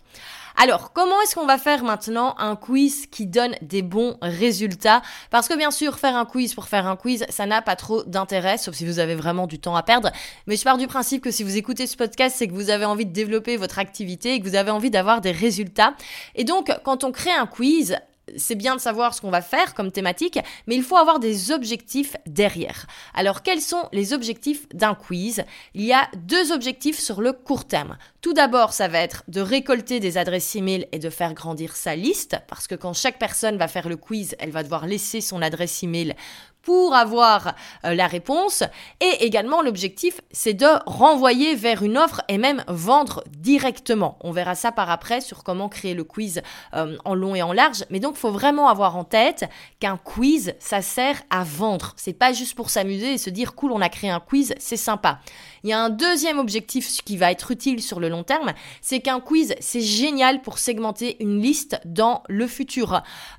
Alors, 0.61 0.91
comment 0.91 1.21
est-ce 1.21 1.35
qu'on 1.35 1.45
va 1.45 1.57
faire 1.57 1.85
maintenant 1.85 2.35
un 2.37 2.57
quiz 2.57 3.05
qui 3.05 3.25
donne 3.25 3.55
des 3.61 3.81
bons 3.81 4.17
résultats? 4.21 5.01
Parce 5.29 5.47
que 5.47 5.55
bien 5.55 5.71
sûr, 5.71 5.97
faire 5.97 6.17
un 6.17 6.25
quiz 6.25 6.53
pour 6.53 6.67
faire 6.67 6.85
un 6.85 6.97
quiz, 6.97 7.25
ça 7.29 7.45
n'a 7.45 7.61
pas 7.61 7.77
trop 7.77 8.03
d'intérêt, 8.03 8.57
sauf 8.57 8.75
si 8.75 8.85
vous 8.85 8.99
avez 8.99 9.15
vraiment 9.15 9.47
du 9.49 9.59
temps 9.59 9.75
à 9.75 9.83
perdre. 9.83 10.11
Mais 10.47 10.55
je 10.55 10.63
pars 10.63 10.77
du 10.77 10.87
principe 10.87 11.21
que 11.21 11.31
si 11.31 11.43
vous 11.43 11.57
écoutez 11.57 11.87
ce 11.87 11.97
podcast, 11.97 12.35
c'est 12.37 12.47
que 12.47 12.53
vous 12.53 12.69
avez 12.69 12.85
envie 12.85 13.05
de 13.05 13.11
développer 13.11 13.57
votre 13.57 13.79
activité 13.79 14.35
et 14.35 14.39
que 14.39 14.47
vous 14.47 14.55
avez 14.55 14.71
envie 14.71 14.91
d'avoir 14.91 15.19
des 15.19 15.31
résultats. 15.31 15.95
Et 16.35 16.45
donc, 16.45 16.71
quand 16.83 17.03
on 17.03 17.11
crée 17.11 17.33
un 17.33 17.47
quiz, 17.47 17.97
c'est 18.37 18.55
bien 18.55 18.75
de 18.75 18.81
savoir 18.81 19.13
ce 19.13 19.21
qu'on 19.21 19.31
va 19.31 19.41
faire 19.41 19.73
comme 19.73 19.91
thématique, 19.91 20.39
mais 20.67 20.75
il 20.75 20.83
faut 20.83 20.97
avoir 20.97 21.19
des 21.19 21.51
objectifs 21.51 22.15
derrière. 22.27 22.85
Alors, 23.13 23.41
quels 23.41 23.61
sont 23.61 23.89
les 23.91 24.13
objectifs 24.13 24.67
d'un 24.73 24.93
quiz? 24.93 25.43
Il 25.73 25.83
y 25.83 25.93
a 25.93 26.07
deux 26.15 26.51
objectifs 26.51 26.99
sur 26.99 27.21
le 27.21 27.33
court 27.33 27.65
terme. 27.65 27.97
Tout 28.21 28.33
d'abord, 28.33 28.73
ça 28.73 28.87
va 28.87 28.99
être 28.99 29.23
de 29.29 29.41
récolter 29.41 29.99
des 29.99 30.17
adresses 30.17 30.55
email 30.55 30.87
et 30.91 30.99
de 30.99 31.09
faire 31.09 31.33
grandir 31.33 31.75
sa 31.75 31.95
liste, 31.95 32.37
parce 32.47 32.67
que 32.67 32.75
quand 32.75 32.93
chaque 32.93 33.17
personne 33.17 33.57
va 33.57 33.67
faire 33.67 33.89
le 33.89 33.97
quiz, 33.97 34.35
elle 34.39 34.51
va 34.51 34.63
devoir 34.63 34.85
laisser 34.85 35.21
son 35.21 35.41
adresse 35.41 35.83
email 35.83 36.15
pour 36.61 36.93
avoir 36.93 37.55
euh, 37.85 37.93
la 37.95 38.07
réponse. 38.07 38.63
Et 38.99 39.25
également, 39.25 39.61
l'objectif, 39.61 40.21
c'est 40.31 40.53
de 40.53 40.67
renvoyer 40.85 41.55
vers 41.55 41.83
une 41.83 41.97
offre 41.97 42.21
et 42.27 42.37
même 42.37 42.63
vendre 42.67 43.23
directement. 43.37 44.17
On 44.21 44.31
verra 44.31 44.55
ça 44.55 44.71
par 44.71 44.89
après 44.89 45.21
sur 45.21 45.43
comment 45.43 45.69
créer 45.69 45.93
le 45.93 46.03
quiz 46.03 46.41
euh, 46.73 46.97
en 47.05 47.15
long 47.15 47.35
et 47.35 47.41
en 47.41 47.53
large. 47.53 47.85
Mais 47.89 47.99
donc, 47.99 48.15
il 48.15 48.19
faut 48.19 48.31
vraiment 48.31 48.67
avoir 48.67 48.97
en 48.97 49.03
tête 49.03 49.49
qu'un 49.79 49.97
quiz, 49.97 50.53
ça 50.59 50.81
sert 50.81 51.21
à 51.29 51.43
vendre. 51.43 51.93
C'est 51.97 52.13
pas 52.13 52.33
juste 52.33 52.55
pour 52.55 52.69
s'amuser 52.69 53.13
et 53.13 53.17
se 53.17 53.29
dire, 53.29 53.55
cool, 53.55 53.71
on 53.71 53.81
a 53.81 53.89
créé 53.89 54.09
un 54.09 54.19
quiz, 54.19 54.53
c'est 54.59 54.77
sympa. 54.77 55.19
Il 55.63 55.69
y 55.69 55.73
a 55.73 55.79
un 55.79 55.89
deuxième 55.89 56.39
objectif 56.39 57.03
qui 57.03 57.17
va 57.17 57.31
être 57.31 57.51
utile 57.51 57.81
sur 57.81 57.99
le 57.99 58.09
long 58.09 58.23
terme, 58.23 58.53
c'est 58.81 58.99
qu'un 58.99 59.19
quiz, 59.19 59.55
c'est 59.59 59.81
génial 59.81 60.41
pour 60.41 60.57
segmenter 60.57 61.17
une 61.19 61.41
liste 61.41 61.79
dans 61.85 62.23
le 62.27 62.47
futur. 62.47 62.93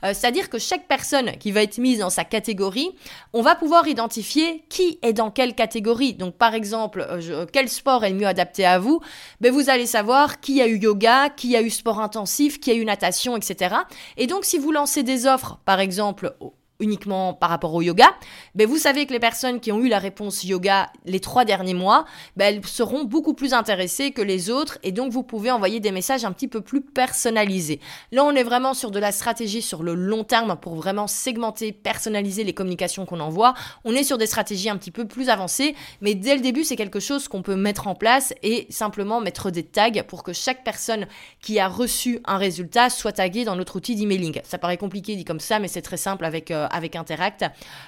Euh, 0.05 0.12
c'est-à-dire 0.12 0.50
que 0.50 0.59
chaque 0.59 0.87
personne 0.87 1.33
qui 1.39 1.53
va 1.53 1.62
être 1.62 1.79
mise 1.79 2.00
dans 2.00 2.11
sa 2.11 2.25
catégorie, 2.25 2.91
on 3.33 3.43
va 3.43 3.55
pouvoir 3.55 3.87
identifier 3.88 4.64
qui 4.69 4.99
est 5.02 5.12
dans 5.12 5.31
quelle 5.31 5.55
catégorie. 5.55 6.14
Donc 6.14 6.35
par 6.37 6.55
exemple, 6.55 7.07
euh, 7.09 7.47
quel 7.52 7.69
sport 7.69 8.05
est 8.05 8.11
le 8.11 8.17
mieux 8.17 8.26
adapté 8.26 8.64
à 8.64 8.79
vous? 8.79 9.00
Ben, 9.40 9.52
Vous 9.52 9.71
allez 9.71 9.87
savoir 9.87 10.40
qui 10.40 10.61
a 10.62 10.67
eu 10.67 10.79
yoga, 10.79 11.31
qui 11.31 11.57
a 11.57 11.62
eu 11.62 11.71
sport 11.71 12.00
intensif, 12.00 12.61
qui 12.61 12.71
a 12.71 12.75
eu 12.75 12.85
natation, 12.85 13.37
etc. 13.37 13.76
Et 14.17 14.26
donc 14.26 14.45
si 14.45 14.59
vous 14.59 14.73
lancez 14.73 15.02
des 15.02 15.26
offres, 15.26 15.59
par 15.64 15.81
exemple 15.81 16.35
uniquement 16.81 17.35
par 17.35 17.51
rapport 17.51 17.75
au 17.75 17.83
yoga, 17.83 18.15
ben 18.55 18.67
vous 18.67 18.79
savez 18.79 19.07
que 19.07 19.13
les 19.13 19.21
personnes 19.21 19.61
qui 19.61 19.73
ont 19.73 19.81
eu 19.81 19.89
la 19.89 19.99
réponse 19.99 20.45
yoga 20.45 20.91
les 21.05 21.21
trois 21.21 21.45
derniers 21.45 21.75
mois, 21.75 22.05
ben 22.37 22.55
elles 22.55 22.67
seront 22.67 23.05
beaucoup 23.05 23.35
plus 23.35 23.55
intéressées 23.55 24.11
que 24.11 24.23
les 24.23 24.51
autres 24.51 24.79
et 24.83 24.93
donc 24.93 25.13
vous 25.13 25.23
pouvez 25.23 25.51
envoyer 25.51 25.81
des 25.81 25.93
messages 25.93 26.25
un 26.25 26.33
petit 26.33 26.49
peu 26.49 26.61
plus 26.61 26.81
personnalisés. 26.81 27.81
Là, 28.13 28.25
on 28.25 28.33
est 28.33 28.43
vraiment 28.43 28.75
sur 28.75 28.91
de 28.91 28.99
la 28.99 29.13
stratégie 29.13 29.63
sur 29.63 29.83
le 29.83 29.95
long 29.95 30.25
terme 30.25 30.57
pour 30.61 30.75
vraiment 30.75 31.07
segmenter, 31.07 31.73
personnaliser 31.73 32.45
les 32.45 32.53
communications 32.53 33.07
qu'on 33.07 33.21
envoie. 33.21 33.55
On 33.85 33.95
est 33.95 34.05
sur 34.05 34.19
des 34.19 34.27
stratégies 34.27 34.71
un 34.71 34.77
petit 34.77 34.91
peu 34.91 35.07
plus 35.07 35.29
avancées, 35.29 35.75
mais 36.01 36.15
dès 36.15 36.35
le 36.35 36.41
début, 36.41 36.65
c'est 36.65 36.77
quelque 36.77 37.01
chose 37.01 37.29
qu'on 37.29 37.43
peut 37.43 37.57
mettre 37.57 37.87
en 37.87 37.95
place 37.95 38.33
et 38.43 38.67
simplement 38.71 39.21
mettre 39.21 39.51
des 39.51 39.63
tags 39.63 39.91
pour 40.07 40.23
que 40.23 40.33
chaque 40.33 40.65
personne 40.65 41.07
qui 41.41 41.59
a 41.59 41.69
reçu 41.69 42.21
un 42.25 42.37
résultat 42.37 42.91
soit 42.91 43.13
taguée 43.13 43.45
dans 43.45 43.57
notre 43.57 43.77
outil 43.77 43.97
d'emailing. 43.97 44.41
Ça 44.45 44.59
paraît 44.59 44.77
compliqué 44.77 45.17
dit 45.17 45.25
comme 45.25 45.41
ça, 45.41 45.59
mais 45.59 45.69
c'est 45.69 45.83
très 45.83 45.97
simple 45.97 46.25
avec 46.25 46.51
euh, 46.51 46.67
avec 46.71 46.97
Interact. 46.97 47.45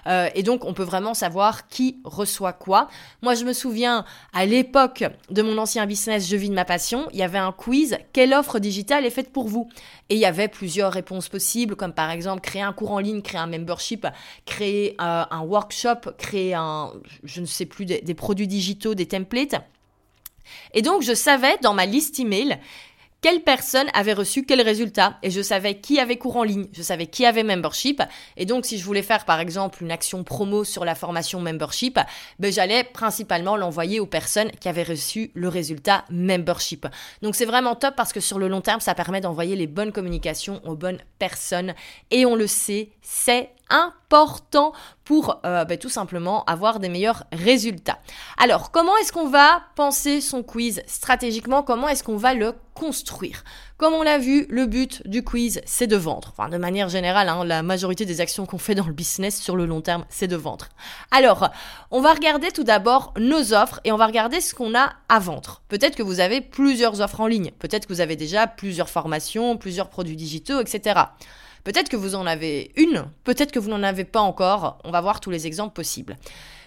Euh, 0.07 0.29
et 0.35 0.43
donc, 0.43 0.65
on 0.65 0.75
peut 0.75 0.83
vraiment 0.83 1.15
savoir 1.15 1.69
qui 1.69 1.99
reçoit 2.05 2.53
quoi. 2.53 2.89
Moi, 3.23 3.35
je 3.35 3.45
me 3.45 3.53
souviens, 3.53 4.05
à 4.33 4.47
l'époque 4.47 5.05
de 5.31 5.43
mon 5.43 5.59
ancien 5.59 5.87
business 5.87 6.29
Je 6.29 6.37
vis 6.37 6.49
de 6.49 6.55
ma 6.55 6.65
passion, 6.65 7.09
il 7.12 7.19
y 7.19 7.23
avait 7.23 7.39
un 7.39 7.53
quiz 7.53 7.99
Quelle 8.12 8.35
offre 8.35 8.59
digitale 8.59 9.07
est 9.07 9.11
faite 9.11 9.33
pour 9.33 9.49
vous? 9.49 9.69
Et 10.09 10.15
il 10.15 10.21
y 10.21 10.27
avait 10.27 10.49
plusieurs 10.49 10.93
réponses 10.93 11.29
possibles, 11.29 11.77
comme 11.77 11.93
par 11.93 12.11
exemple 12.11 12.41
créer 12.43 12.62
un 12.62 12.73
cours 12.73 12.93
en 12.93 12.99
ligne, 12.99 13.23
créer 13.23 13.41
un 13.41 13.47
membership, 13.47 14.07
créer 14.45 14.97
euh, 15.01 15.25
un 15.31 15.41
workshop, 15.41 16.12
créer 16.19 16.55
un, 16.55 16.93
je 17.25 17.41
ne 17.41 17.47
sais 17.47 17.67
plus, 17.67 17.87
des, 17.87 18.01
des 18.01 18.15
produits 18.15 18.49
digitaux, 18.49 18.95
des 18.95 19.07
templates. 19.07 19.57
Et 20.75 20.83
donc, 20.83 21.03
je 21.03 21.15
savais 21.15 21.57
dans 21.62 21.75
ma 21.75 21.87
liste 21.87 22.19
email 22.19 22.59
quelle 23.23 23.41
personne 23.41 23.87
avait 23.95 24.12
reçu 24.12 24.45
quel 24.45 24.61
résultat. 24.61 25.17
Et 25.23 25.31
je 25.31 25.41
savais 25.41 25.79
qui 25.79 25.99
avait 26.00 26.19
cours 26.19 26.37
en 26.37 26.43
ligne, 26.43 26.67
je 26.73 26.83
savais 26.83 27.07
qui 27.07 27.25
avait 27.25 27.45
membership. 27.45 28.02
Et 28.37 28.45
donc 28.45 28.67
si 28.67 28.79
je 28.79 28.85
voulais 28.85 29.02
faire 29.02 29.25
par 29.25 29.41
exemple 29.41 29.83
une 29.83 29.93
action 29.93 30.25
promo 30.25 30.64
sur 30.64 30.85
la 30.85 30.97
formation 30.97 31.41
membership, 31.41 31.99
ben 32.41 32.52
j'allais 32.52 32.85
principalement 32.85 33.57
l'envoyer 33.57 34.00
aux 34.00 34.07
personnes 34.07 34.50
qui 34.61 34.69
avaient 34.69 34.83
reçu 34.83 35.31
le 35.35 35.49
résultat 35.49 36.05
membership. 36.11 36.87
Donc 37.23 37.37
c'est 37.37 37.47
vraiment 37.47 37.76
top 37.76 37.95
parce 37.97 38.12
que 38.12 38.21
sur 38.21 38.41
le 38.41 38.49
long 38.49 38.61
terme 38.61 38.81
ça 38.81 38.95
permet 38.95 39.21
d'envoyer 39.21 39.55
les 39.55 39.69
bonnes 39.69 39.93
communications 39.93 40.61
aux 40.64 40.75
bonnes 40.75 40.99
personnes. 41.21 41.75
Et 42.11 42.26
on 42.26 42.35
le 42.35 42.49
sait, 42.49 42.91
c'est 43.02 43.50
important 43.73 44.73
pour 45.04 45.40
euh, 45.44 45.64
ben, 45.64 45.78
tout 45.78 45.88
simplement 45.88 46.44
avoir 46.44 46.78
des 46.78 46.88
meilleurs 46.88 47.25
résultats. 47.32 47.99
Alors, 48.38 48.71
comment 48.71 48.97
est-ce 48.99 49.12
qu'on 49.12 49.28
va 49.28 49.62
penser 49.75 50.21
son 50.21 50.42
quiz 50.42 50.82
stratégiquement? 50.87 51.62
Comment 51.62 51.88
est-ce 51.88 52.04
qu'on 52.04 52.16
va 52.16 52.35
le 52.35 52.54
construire? 52.75 53.44
Comme 53.78 53.94
on 53.94 54.02
l'a 54.02 54.18
vu, 54.18 54.47
le 54.49 54.66
but 54.66 55.06
du 55.09 55.25
quiz, 55.25 55.61
c'est 55.64 55.87
de 55.87 55.97
vendre. 55.97 56.32
Enfin, 56.37 56.49
de 56.49 56.59
manière 56.59 56.88
générale, 56.88 57.28
hein, 57.28 57.44
la 57.44 57.62
majorité 57.62 58.04
des 58.04 58.21
actions 58.21 58.47
qu'on 58.47 58.59
fait 58.59 58.75
dans 58.75 58.87
le 58.87 58.92
business 58.92 59.40
sur 59.40 59.56
le 59.56 59.66
long 59.66 59.80
terme, 59.80 60.04
c'est 60.09 60.28
de 60.28 60.37
vendre. 60.37 60.68
Alors, 61.11 61.50
on 61.90 62.00
va 62.00 62.12
regarder 62.12 62.52
tout 62.52 62.64
d'abord 62.64 63.12
nos 63.18 63.54
offres 63.54 63.80
et 63.85 63.92
on 63.92 63.97
va 63.97 64.06
regarder 64.06 64.40
ce 64.40 64.54
qu'on 64.54 64.75
a 64.75 64.92
à 65.09 65.18
vendre. 65.18 65.62
Peut-être 65.68 65.97
que 65.97 66.02
vous 66.02 66.21
avez 66.21 66.40
plusieurs 66.40 67.00
offres 67.00 67.21
en 67.21 67.26
ligne. 67.26 67.50
Peut-être 67.59 67.87
que 67.87 67.92
vous 67.92 68.00
avez 68.00 68.16
déjà 68.16 68.47
plusieurs 68.47 68.90
formations, 68.90 69.56
plusieurs 69.56 69.88
produits 69.88 70.16
digitaux, 70.16 70.61
etc. 70.61 71.00
Peut-être 71.64 71.88
que 71.88 71.97
vous 71.97 72.14
en 72.14 72.26
avez 72.26 72.73
une, 72.76 73.07
peut-être 73.25 73.52
que 73.52 73.59
vous 73.59 73.71
n'en 73.71 73.83
avez 73.83 74.04
pas 74.04 74.21
encore. 74.21 74.78
On 74.85 74.90
va 74.90 75.00
voir 75.00 75.21
tous 75.21 75.31
les 75.31 75.47
exemples 75.47 75.75
possibles. 75.75 76.16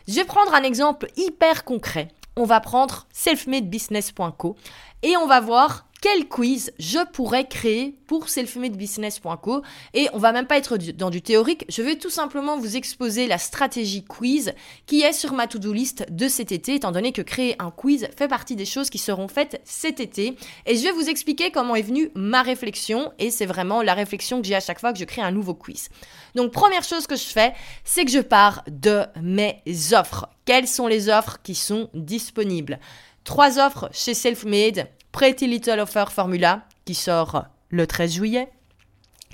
Je 0.08 0.14
vais 0.14 0.26
prendre 0.26 0.54
un 0.54 0.64
exemple 0.64 1.08
hyper 1.18 1.64
concret. 1.64 2.10
On 2.38 2.46
va 2.46 2.60
prendre 2.60 3.08
selfmadebusiness.co 3.12 4.56
et 5.04 5.18
on 5.18 5.28
va 5.28 5.40
voir 5.40 5.86
quel 6.06 6.28
quiz 6.28 6.72
je 6.78 7.04
pourrais 7.14 7.48
créer 7.48 7.96
pour 8.06 8.30
selfmadebusiness.co 8.30 9.64
et 9.96 10.08
on 10.14 10.20
va 10.20 10.34
même 10.34 10.46
pas 10.46 10.58
être 10.58 10.78
dans 10.78 11.10
du 11.10 11.24
théorique, 11.24 11.66
je 11.68 11.82
vais 11.82 11.96
tout 11.96 12.12
simplement 12.12 12.60
vous 12.60 12.78
exposer 12.78 13.26
la 13.26 13.40
stratégie 13.40 14.04
quiz 14.04 14.54
qui 14.86 15.02
est 15.02 15.14
sur 15.14 15.34
ma 15.34 15.48
to-do 15.48 15.74
list 15.74 16.06
de 16.12 16.28
cet 16.28 16.52
été 16.52 16.76
étant 16.76 16.92
donné 16.92 17.12
que 17.12 17.24
créer 17.24 17.56
un 17.58 17.72
quiz 17.72 18.08
fait 18.16 18.28
partie 18.28 18.56
des 18.56 18.66
choses 18.66 18.92
qui 18.92 19.00
seront 19.00 19.28
faites 19.28 19.60
cet 19.64 20.00
été. 20.00 20.38
Et 20.68 20.76
je 20.76 20.84
vais 20.84 20.92
vous 20.92 21.10
expliquer 21.10 21.50
comment 21.50 21.76
est 21.76 21.82
venue 21.82 22.12
ma 22.14 22.44
réflexion. 22.44 23.12
Et 23.18 23.32
c'est 23.32 23.48
vraiment 23.48 23.82
la 23.82 23.96
réflexion 23.96 24.44
que 24.44 24.48
j'ai 24.48 24.54
à 24.54 24.60
chaque 24.60 24.80
fois 24.80 24.94
que 24.94 25.00
je 25.00 25.06
crée 25.06 25.24
un 25.24 25.32
nouveau 25.32 25.56
quiz. 25.56 25.90
Donc 26.36 26.52
première 26.52 26.84
chose 26.84 27.08
que 27.08 27.16
je 27.16 27.24
fais, 27.24 27.56
c'est 27.84 28.06
que 28.06 28.12
je 28.12 28.20
pars 28.20 28.64
de 28.70 29.02
mes 29.24 29.64
offres. 29.94 30.30
Quelles 30.46 30.68
sont 30.68 30.86
les 30.86 31.10
offres 31.10 31.40
qui 31.42 31.56
sont 31.56 31.90
disponibles? 31.96 32.80
Trois 33.24 33.58
offres 33.58 33.90
chez 33.92 34.14
Selfmade 34.14 34.88
Pretty 35.16 35.48
Little 35.48 35.80
Offer 35.80 36.08
Formula 36.12 36.64
qui 36.84 36.94
sort 36.94 37.46
le 37.70 37.88
13 37.88 38.16
juillet 38.16 38.50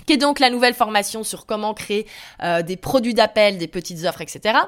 qui 0.06 0.12
est 0.12 0.16
donc 0.16 0.38
la 0.38 0.48
nouvelle 0.48 0.74
formation 0.74 1.24
sur 1.24 1.44
comment 1.44 1.74
créer 1.74 2.06
euh, 2.40 2.62
des 2.62 2.76
produits 2.76 3.14
d'appel, 3.14 3.58
des 3.58 3.66
petites 3.66 4.04
offres, 4.04 4.20
etc. 4.20 4.58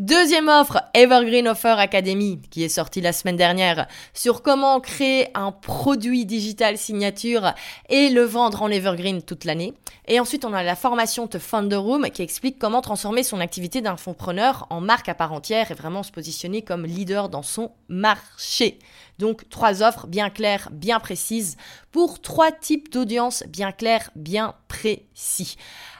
Deuxième 0.00 0.48
offre, 0.48 0.82
Evergreen 0.92 1.46
Offer 1.46 1.76
Academy, 1.78 2.40
qui 2.50 2.64
est 2.64 2.68
sortie 2.68 3.00
la 3.00 3.12
semaine 3.12 3.36
dernière, 3.36 3.86
sur 4.12 4.42
comment 4.42 4.80
créer 4.80 5.28
un 5.34 5.52
produit 5.52 6.26
digital 6.26 6.76
signature 6.76 7.54
et 7.88 8.08
le 8.08 8.22
vendre 8.22 8.62
en 8.62 8.70
Evergreen 8.70 9.22
toute 9.22 9.44
l'année. 9.44 9.72
Et 10.08 10.18
ensuite, 10.18 10.44
on 10.44 10.52
a 10.52 10.64
la 10.64 10.74
formation 10.74 11.28
The 11.28 11.38
Founder 11.38 11.76
Room, 11.76 12.10
qui 12.10 12.22
explique 12.22 12.58
comment 12.58 12.80
transformer 12.80 13.22
son 13.22 13.38
activité 13.38 13.82
d'un 13.82 13.92
d'infopreneur 13.92 14.66
en 14.70 14.80
marque 14.80 15.08
à 15.08 15.14
part 15.14 15.32
entière 15.32 15.70
et 15.70 15.74
vraiment 15.74 16.02
se 16.02 16.10
positionner 16.10 16.62
comme 16.62 16.86
leader 16.86 17.28
dans 17.28 17.44
son 17.44 17.70
marché. 17.86 18.80
Donc, 19.20 19.48
trois 19.48 19.84
offres 19.84 20.08
bien 20.08 20.28
claires, 20.28 20.70
bien 20.72 20.98
précises, 20.98 21.56
pour 21.92 22.20
trois 22.20 22.50
types 22.50 22.92
d'audience 22.92 23.44
bien 23.46 23.70
clairs, 23.70 24.10
bien 24.16 24.56
précis. 24.66 25.56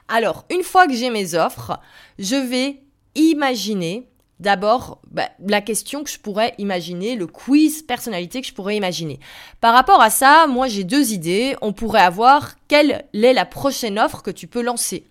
Alors, 0.09 0.45
une 0.51 0.65
fois 0.65 0.89
que 0.89 0.95
j'ai 0.95 1.11
mes 1.11 1.37
offres, 1.37 1.79
je 2.19 2.35
vais 2.35 2.84
imaginer 3.15 4.09
D'abord, 4.41 5.01
bah, 5.11 5.29
la 5.47 5.61
question 5.61 6.03
que 6.03 6.11
je 6.11 6.19
pourrais 6.19 6.55
imaginer, 6.59 7.15
le 7.15 7.29
quiz 7.29 7.83
personnalité 7.83 8.41
que 8.41 8.49
je 8.49 8.53
pourrais 8.53 8.77
imaginer. 8.77 9.21
Par 9.61 9.73
rapport 9.73 10.03
à 10.03 10.11
ça, 10.11 10.47
moi 10.49 10.67
j'ai 10.67 10.83
deux 10.83 11.13
idées. 11.13 11.57
On 11.63 11.73
pourrait 11.73 12.01
avoir 12.01 12.55
quelle 12.67 13.07
est 13.15 13.33
la 13.33 13.45
prochaine 13.45 13.99
offre 13.99 14.23
que 14.23 14.33
tu 14.33 14.49
peux 14.49 14.61
lancer? 14.61 15.05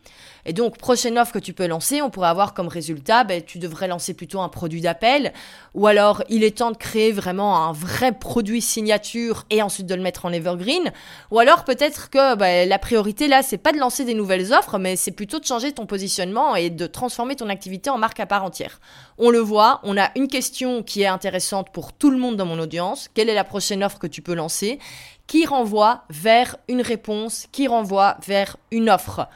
Et 0.46 0.54
donc, 0.54 0.78
prochaine 0.78 1.18
offre 1.18 1.32
que 1.32 1.40
tu 1.40 1.54
peux 1.54 1.68
lancer, 1.68 2.02
on 2.02 2.10
pourrait 2.10 2.28
avoir 2.28 2.54
comme 2.54 2.68
résultat, 2.68 3.24
ben, 3.24 3.42
tu 3.42 3.60
devrais 3.60 3.88
lancer 3.88 4.14
plutôt 4.14 4.42
un 4.42 4.50
produit 4.50 4.82
d'appel, 4.82 5.32
ou 5.74 5.88
alors 5.88 6.24
il 6.28 6.44
est 6.44 6.58
temps 6.58 6.72
de 6.72 6.78
créer 6.78 7.12
vraiment 7.12 7.66
un 7.66 7.72
vrai 7.72 8.12
produit 8.12 8.62
signature 8.62 9.46
et 9.50 9.62
ensuite 9.62 9.88
de 9.88 9.96
le 9.96 10.02
mettre 10.02 10.26
en 10.26 10.34
evergreen, 10.34 10.92
ou 11.32 11.40
alors 11.40 11.64
peut-être 11.64 12.10
que 12.10 12.36
ben, 12.36 12.68
la 12.68 12.80
priorité 12.80 13.28
là, 13.28 13.42
c'est 13.42 13.58
pas 13.58 13.72
de 13.72 13.78
lancer 13.78 14.04
des 14.04 14.14
nouvelles 14.14 14.54
offres, 14.54 14.78
mais 14.78 14.96
c'est 14.96 15.12
plutôt 15.12 15.40
de 15.40 15.46
changer 15.46 15.72
ton 15.72 15.86
positionnement 15.86 16.56
et 16.56 16.70
de 16.70 16.88
transformer 16.88 17.36
ton 17.36 17.50
activité 17.50 17.90
en 17.90 17.98
marque 17.98 18.20
à 18.20 18.26
part 18.26 18.44
entière. 18.44 18.82
On 19.18 19.30
le 19.30 19.40
voit, 19.40 19.80
on 19.84 19.98
a 19.98 20.10
une 20.16 20.28
question 20.28 20.84
qui 20.84 21.04
est 21.04 21.08
intéressante 21.08 21.70
pour 21.72 21.94
tout 21.94 22.10
le 22.10 22.18
monde 22.18 22.36
dans 22.36 22.46
mon 22.46 22.60
audience. 22.60 23.10
Quelle 23.14 23.30
est 23.30 23.36
la 23.36 23.44
prochaine 23.44 23.84
offre 23.84 24.00
que 24.00 24.08
tu 24.08 24.22
peux 24.22 24.34
lancer? 24.34 24.80
Qui 25.28 25.46
renvoie 25.46 26.04
vers 26.10 26.58
une 26.68 26.82
réponse, 26.82 27.48
qui 27.52 27.68
renvoie 27.68 28.18
vers 28.28 28.58
une 28.72 28.90
offre? 28.90 29.28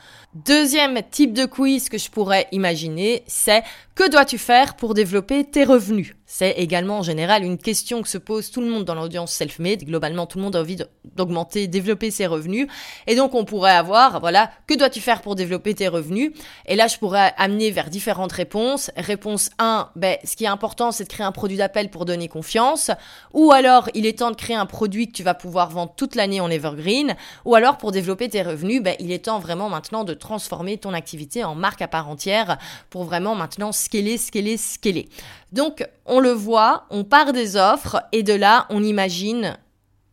Deuxième 0.45 1.01
type 1.09 1.33
de 1.33 1.45
quiz 1.45 1.89
que 1.89 1.97
je 1.97 2.11
pourrais 2.11 2.47
imaginer, 2.51 3.23
c'est 3.25 3.63
que 3.95 4.07
dois-tu 4.07 4.37
faire 4.37 4.75
pour 4.75 4.93
développer 4.93 5.43
tes 5.43 5.63
revenus? 5.63 6.13
C'est 6.29 6.51
également 6.51 6.99
en 6.99 7.03
général 7.03 7.43
une 7.43 7.57
question 7.57 8.01
que 8.01 8.09
se 8.09 8.17
pose 8.17 8.51
tout 8.51 8.59
le 8.59 8.67
monde 8.67 8.83
dans 8.83 8.93
l'audience 8.93 9.31
self-made. 9.31 9.85
Globalement, 9.85 10.25
tout 10.27 10.37
le 10.37 10.43
monde 10.43 10.57
a 10.57 10.59
envie 10.59 10.77
d'augmenter, 11.15 11.67
développer 11.67 12.11
ses 12.11 12.27
revenus. 12.27 12.67
Et 13.07 13.15
donc, 13.15 13.33
on 13.33 13.45
pourrait 13.45 13.71
avoir, 13.71 14.19
voilà, 14.19 14.51
que 14.67 14.75
dois-tu 14.75 14.99
faire 14.99 15.21
pour 15.21 15.35
développer 15.35 15.73
tes 15.73 15.87
revenus? 15.87 16.33
Et 16.65 16.75
là, 16.75 16.87
je 16.87 16.97
pourrais 16.97 17.33
amener 17.37 17.71
vers 17.71 17.89
différentes 17.89 18.33
réponses. 18.33 18.91
Réponse 18.97 19.49
1, 19.57 19.89
ben, 19.95 20.17
ce 20.25 20.35
qui 20.35 20.43
est 20.43 20.49
important, 20.49 20.91
c'est 20.91 21.05
de 21.05 21.09
créer 21.09 21.25
un 21.25 21.31
produit 21.31 21.57
d'appel 21.57 21.89
pour 21.89 22.03
donner 22.03 22.27
confiance. 22.27 22.91
Ou 23.33 23.53
alors, 23.53 23.89
il 23.93 24.05
est 24.05 24.19
temps 24.19 24.31
de 24.31 24.35
créer 24.35 24.57
un 24.57 24.65
produit 24.65 25.07
que 25.07 25.13
tu 25.13 25.23
vas 25.23 25.33
pouvoir 25.33 25.69
vendre 25.69 25.93
toute 25.95 26.15
l'année 26.15 26.41
en 26.41 26.51
evergreen. 26.51 27.15
Ou 27.45 27.55
alors, 27.55 27.77
pour 27.77 27.93
développer 27.93 28.27
tes 28.27 28.43
revenus, 28.43 28.83
ben, 28.83 28.95
il 28.99 29.13
est 29.13 29.25
temps 29.25 29.39
vraiment 29.39 29.69
maintenant 29.69 30.03
de 30.03 30.13
transformer 30.27 30.77
ton 30.77 30.93
activité 30.93 31.45
en 31.45 31.55
marque 31.55 31.81
à 31.81 31.87
part 31.87 32.09
entière 32.09 32.57
pour 32.89 33.05
vraiment 33.05 33.33
maintenant 33.33 33.71
scaler, 33.71 34.17
scaler, 34.17 34.57
scaler. 34.57 35.07
Donc, 35.53 35.87
on 36.05 36.19
le 36.19 36.31
voit, 36.31 36.85
on 36.89 37.05
part 37.05 37.31
des 37.31 37.55
offres 37.55 38.03
et 38.11 38.23
de 38.23 38.33
là, 38.33 38.65
on 38.69 38.83
imagine 38.83 39.57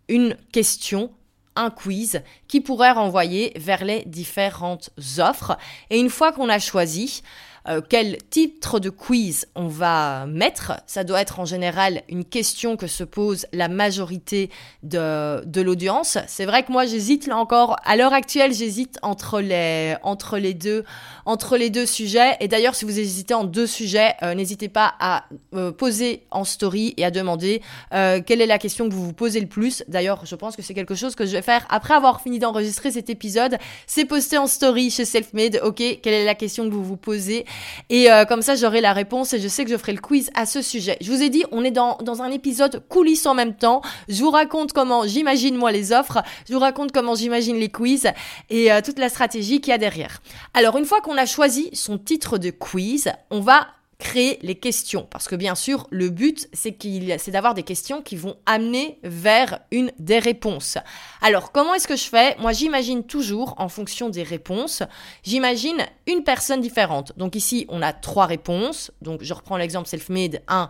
une 0.09 0.37
question 0.53 1.11
un 1.57 1.71
quiz 1.71 2.23
qui 2.49 2.61
pourrait 2.61 2.93
renvoyer 2.93 3.53
vers 3.57 3.85
les 3.85 4.05
différentes 4.07 4.91
offres. 5.19 5.57
Et 5.91 5.99
une 5.99 6.11
fois 6.11 6.33
qu'on 6.33 6.49
a 6.49 6.59
choisi, 6.59 7.23
euh, 7.69 7.81
quel 7.89 8.19
titre 8.31 8.79
de 8.79 8.91
quiz 8.91 9.47
on 9.55 9.69
va 9.69 10.27
mettre? 10.27 10.73
Ça 10.87 11.05
doit 11.05 11.21
être 11.21 11.41
en 11.41 11.45
général 11.45 12.03
une 12.09 12.25
question 12.25 12.77
que 12.77 12.87
se 12.87 13.05
pose 13.05 13.47
la 13.53 13.69
majorité 13.69 14.51
de, 14.83 15.45
de 15.45 15.61
l'audience. 15.61 16.19
C'est 16.27 16.45
vrai 16.45 16.63
que 16.63 16.73
moi 16.73 16.87
j'hésite 16.87 17.27
là 17.27 17.37
encore. 17.37 17.77
À 17.85 17.97
l'heure 17.97 18.13
actuelle, 18.13 18.53
j'hésite 18.53 18.99
entre 19.03 19.41
les, 19.41 19.97
entre, 20.03 20.39
les 20.39 20.55
deux, 20.55 20.85
entre 21.27 21.57
les 21.57 21.71
deux 21.71 21.87
sujets. 21.87 22.37
Et 22.41 22.49
d'ailleurs, 22.49 22.75
si 22.75 22.85
vous 22.85 22.99
hésitez 22.99 23.35
en 23.35 23.45
deux 23.45 23.67
sujets, 23.67 24.15
euh, 24.23 24.35
n'hésitez 24.35 24.69
pas 24.69 24.95
à 25.01 25.25
euh, 25.55 25.73
poser 25.73 26.27
en 26.31 26.45
story 26.45 26.95
et 26.97 27.05
à 27.05 27.11
demander 27.11 27.63
quelle 27.91 28.41
est 28.41 28.47
la 28.47 28.59
question 28.59 28.89
que 28.89 28.95
vous 28.95 29.05
vous 29.05 29.13
posez 29.13 29.41
le 29.41 29.47
plus. 29.47 29.85
D'ailleurs, 29.89 30.27
je 30.27 30.35
pense 30.35 30.57
que 30.57 30.63
c'est 30.63 30.75
quelque 30.75 30.95
chose 30.95 31.15
que 31.15 31.27
je 31.27 31.33
vais 31.33 31.43
faire 31.43 31.67
après 31.71 31.95
avoir 31.95 32.21
fini 32.21 32.39
d'enregistrer 32.39 32.91
cet 32.91 33.11
épisode. 33.11 33.57
C'est 33.87 34.05
poster 34.05 34.39
en 34.39 34.47
story 34.47 34.91
chez 34.91 35.05
Selfmade. 35.05 35.61
Ok, 35.63 35.83
quelle 36.03 36.15
est 36.15 36.25
la 36.25 36.35
question 36.35 36.69
que 36.69 36.75
vous 36.75 36.85
vous 36.85 36.97
posez? 36.97 37.47
Et 37.91 38.11
euh, 38.11 38.25
comme 38.25 38.43
ça, 38.43 38.55
j'aurai 38.55 38.81
la 38.81 38.93
réponse 38.93 39.33
et 39.33 39.41
je 39.41 39.49
sais 39.49 39.65
que 39.65 39.71
je 39.71 39.77
ferai 39.77 39.93
le 39.93 40.01
quiz 40.01 40.31
à 40.35 40.47
ce 40.47 40.63
sujet. 40.63 40.97
Je 41.01 41.11
vous 41.11 41.23
ai 41.23 41.29
dit, 41.29 41.45
on 41.53 41.65
est 41.65 41.71
dans, 41.71 41.99
dans 41.99 42.23
un 42.23 42.31
épisode 42.31 42.83
coulisses 42.89 43.27
en 43.27 43.35
même 43.35 43.55
temps. 43.55 43.83
Je 44.09 44.23
vous 44.23 44.31
raconte 44.31 44.73
comment 44.73 45.07
j'imagine 45.07 45.57
moi 45.57 45.73
les 45.73 45.93
offres, 45.93 46.23
je 46.49 46.55
vous 46.55 46.61
raconte 46.61 46.93
comment 46.93 47.15
j'imagine 47.15 47.57
les 47.57 47.71
quiz 47.71 48.09
et 48.51 48.73
euh, 48.73 48.81
toute 48.83 48.99
la 48.99 49.09
stratégie 49.09 49.61
qu'il 49.61 49.71
y 49.71 49.75
a 49.75 49.79
derrière. 49.79 50.23
Alors, 50.55 50.77
une 50.77 50.85
fois 50.85 51.01
qu'on 51.01 51.17
a 51.17 51.27
choisi 51.27 51.71
son 51.73 51.99
titre 51.99 52.39
de 52.39 52.51
quiz, 52.51 53.13
on 53.31 53.41
va 53.41 53.67
créer 53.99 54.39
les 54.43 54.55
questions. 54.55 55.07
Parce 55.11 55.29
que 55.29 55.37
bien 55.37 55.55
sûr, 55.55 55.87
le 55.91 56.11
but, 56.11 56.49
c'est 56.53 56.77
c'est 57.19 57.31
d'avoir 57.31 57.55
des 57.55 57.63
questions 57.63 58.03
qui 58.03 58.17
vont 58.17 58.37
amener 58.47 58.99
vers 59.03 59.61
une 59.71 59.93
des 59.99 60.19
réponses. 60.19 60.79
Alors, 61.23 61.53
comment 61.53 61.75
est-ce 61.75 61.89
que 61.89 61.97
je 61.97 62.05
fais? 62.09 62.37
Moi, 62.39 62.53
j'imagine 62.53 63.05
toujours, 63.05 63.55
en 63.59 63.69
fonction 63.69 64.09
des 64.09 64.23
réponses, 64.23 64.83
j'imagine 65.23 65.87
une 66.07 66.25
personne 66.25 66.61
différente. 66.61 67.13
Donc 67.17 67.37
ici, 67.37 67.67
on 67.69 67.83
a 67.83 67.93
trois 67.93 68.27
réponses. 68.27 68.91
Donc, 69.03 69.23
je 69.23 69.33
reprends 69.33 69.57
l'exemple 69.57 69.89
self-made 69.89 70.43
1 70.49 70.69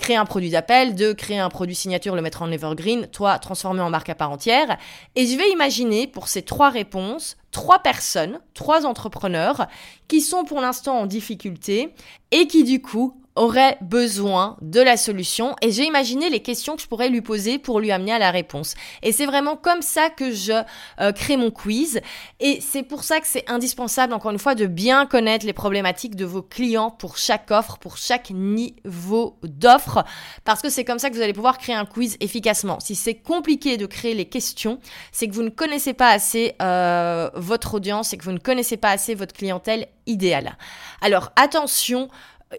créer 0.00 0.16
un 0.16 0.24
produit 0.24 0.50
d'appel, 0.50 0.94
de 0.94 1.12
créer 1.12 1.38
un 1.38 1.50
produit 1.50 1.74
signature, 1.74 2.16
le 2.16 2.22
mettre 2.22 2.42
en 2.42 2.50
evergreen, 2.50 3.06
toi, 3.06 3.38
transformer 3.38 3.82
en 3.82 3.90
marque 3.90 4.08
à 4.08 4.14
part 4.14 4.30
entière. 4.30 4.78
Et 5.14 5.26
je 5.26 5.36
vais 5.36 5.50
imaginer 5.50 6.06
pour 6.06 6.28
ces 6.28 6.42
trois 6.42 6.70
réponses, 6.70 7.36
trois 7.52 7.80
personnes, 7.80 8.40
trois 8.54 8.86
entrepreneurs 8.86 9.68
qui 10.08 10.20
sont 10.20 10.44
pour 10.44 10.60
l'instant 10.60 10.98
en 10.98 11.06
difficulté 11.06 11.94
et 12.30 12.46
qui 12.46 12.64
du 12.64 12.80
coup 12.82 13.19
aurait 13.36 13.78
besoin 13.80 14.56
de 14.60 14.80
la 14.80 14.96
solution 14.96 15.54
et 15.62 15.70
j'ai 15.70 15.84
imaginé 15.84 16.30
les 16.30 16.40
questions 16.40 16.76
que 16.76 16.82
je 16.82 16.88
pourrais 16.88 17.08
lui 17.08 17.20
poser 17.20 17.58
pour 17.58 17.80
lui 17.80 17.92
amener 17.92 18.12
à 18.12 18.18
la 18.18 18.30
réponse. 18.30 18.74
Et 19.02 19.12
c'est 19.12 19.26
vraiment 19.26 19.56
comme 19.56 19.82
ça 19.82 20.10
que 20.10 20.32
je 20.32 20.52
euh, 21.00 21.12
crée 21.12 21.36
mon 21.36 21.50
quiz 21.50 22.00
et 22.40 22.60
c'est 22.60 22.82
pour 22.82 23.04
ça 23.04 23.20
que 23.20 23.26
c'est 23.26 23.48
indispensable 23.48 24.12
encore 24.12 24.32
une 24.32 24.38
fois 24.38 24.54
de 24.54 24.66
bien 24.66 25.06
connaître 25.06 25.46
les 25.46 25.52
problématiques 25.52 26.16
de 26.16 26.24
vos 26.24 26.42
clients 26.42 26.90
pour 26.90 27.18
chaque 27.18 27.50
offre, 27.50 27.78
pour 27.78 27.96
chaque 27.96 28.30
niveau 28.30 29.38
d'offre 29.42 30.04
parce 30.44 30.60
que 30.60 30.68
c'est 30.68 30.84
comme 30.84 30.98
ça 30.98 31.08
que 31.08 31.14
vous 31.14 31.22
allez 31.22 31.32
pouvoir 31.32 31.58
créer 31.58 31.76
un 31.76 31.86
quiz 31.86 32.16
efficacement. 32.20 32.80
Si 32.80 32.94
c'est 32.94 33.14
compliqué 33.14 33.76
de 33.76 33.86
créer 33.86 34.14
les 34.14 34.26
questions, 34.26 34.80
c'est 35.12 35.28
que 35.28 35.34
vous 35.34 35.42
ne 35.42 35.50
connaissez 35.50 35.94
pas 35.94 36.10
assez 36.10 36.54
euh, 36.60 37.30
votre 37.34 37.74
audience 37.74 38.12
et 38.12 38.18
que 38.18 38.24
vous 38.24 38.32
ne 38.32 38.38
connaissez 38.38 38.76
pas 38.76 38.90
assez 38.90 39.14
votre 39.14 39.34
clientèle 39.34 39.86
idéale. 40.06 40.56
Alors 41.00 41.30
attention, 41.36 42.08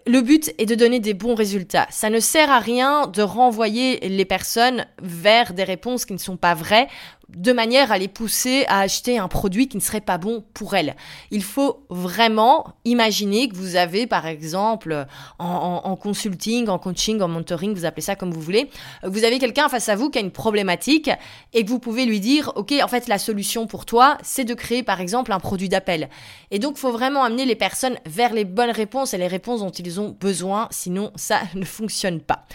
le 0.07 0.21
but 0.21 0.53
est 0.57 0.65
de 0.65 0.75
donner 0.75 0.99
des 0.99 1.13
bons 1.13 1.35
résultats. 1.35 1.87
Ça 1.89 2.09
ne 2.09 2.19
sert 2.19 2.49
à 2.49 2.59
rien 2.59 3.07
de 3.07 3.21
renvoyer 3.21 3.99
les 4.07 4.25
personnes 4.25 4.85
vers 5.01 5.53
des 5.53 5.63
réponses 5.63 6.05
qui 6.05 6.13
ne 6.13 6.17
sont 6.17 6.37
pas 6.37 6.53
vraies 6.53 6.87
de 7.35 7.53
manière 7.53 7.91
à 7.91 7.97
les 7.97 8.07
pousser 8.07 8.65
à 8.67 8.79
acheter 8.79 9.17
un 9.17 9.27
produit 9.27 9.67
qui 9.67 9.77
ne 9.77 9.81
serait 9.81 10.01
pas 10.01 10.17
bon 10.17 10.43
pour 10.53 10.75
elles. 10.75 10.95
Il 11.31 11.43
faut 11.43 11.85
vraiment 11.89 12.73
imaginer 12.85 13.47
que 13.49 13.55
vous 13.55 13.75
avez, 13.75 14.07
par 14.07 14.25
exemple, 14.25 15.05
en, 15.39 15.95
consulting, 15.95 16.67
en 16.67 16.79
coaching, 16.79 17.21
en 17.21 17.27
mentoring, 17.27 17.73
vous 17.73 17.85
appelez 17.85 18.01
ça 18.01 18.15
comme 18.15 18.31
vous 18.31 18.41
voulez, 18.41 18.69
vous 19.03 19.23
avez 19.23 19.39
quelqu'un 19.39 19.69
face 19.69 19.89
à 19.89 19.95
vous 19.95 20.09
qui 20.09 20.17
a 20.17 20.21
une 20.21 20.31
problématique 20.31 21.09
et 21.53 21.63
que 21.63 21.69
vous 21.69 21.79
pouvez 21.79 22.05
lui 22.05 22.19
dire, 22.19 22.51
OK, 22.55 22.73
en 22.81 22.87
fait, 22.87 23.07
la 23.07 23.17
solution 23.17 23.67
pour 23.67 23.85
toi, 23.85 24.17
c'est 24.23 24.45
de 24.45 24.53
créer, 24.53 24.83
par 24.83 25.01
exemple, 25.01 25.31
un 25.31 25.39
produit 25.39 25.69
d'appel. 25.69 26.09
Et 26.51 26.59
donc, 26.59 26.73
il 26.77 26.79
faut 26.79 26.91
vraiment 26.91 27.23
amener 27.23 27.45
les 27.45 27.55
personnes 27.55 27.97
vers 28.05 28.33
les 28.33 28.45
bonnes 28.45 28.71
réponses 28.71 29.13
et 29.13 29.17
les 29.17 29.27
réponses 29.27 29.61
dont 29.61 29.69
ils 29.69 29.99
ont 29.99 30.15
besoin, 30.19 30.67
sinon 30.71 31.11
ça 31.15 31.41
ne 31.55 31.65
fonctionne 31.65 32.19
pas. 32.19 32.45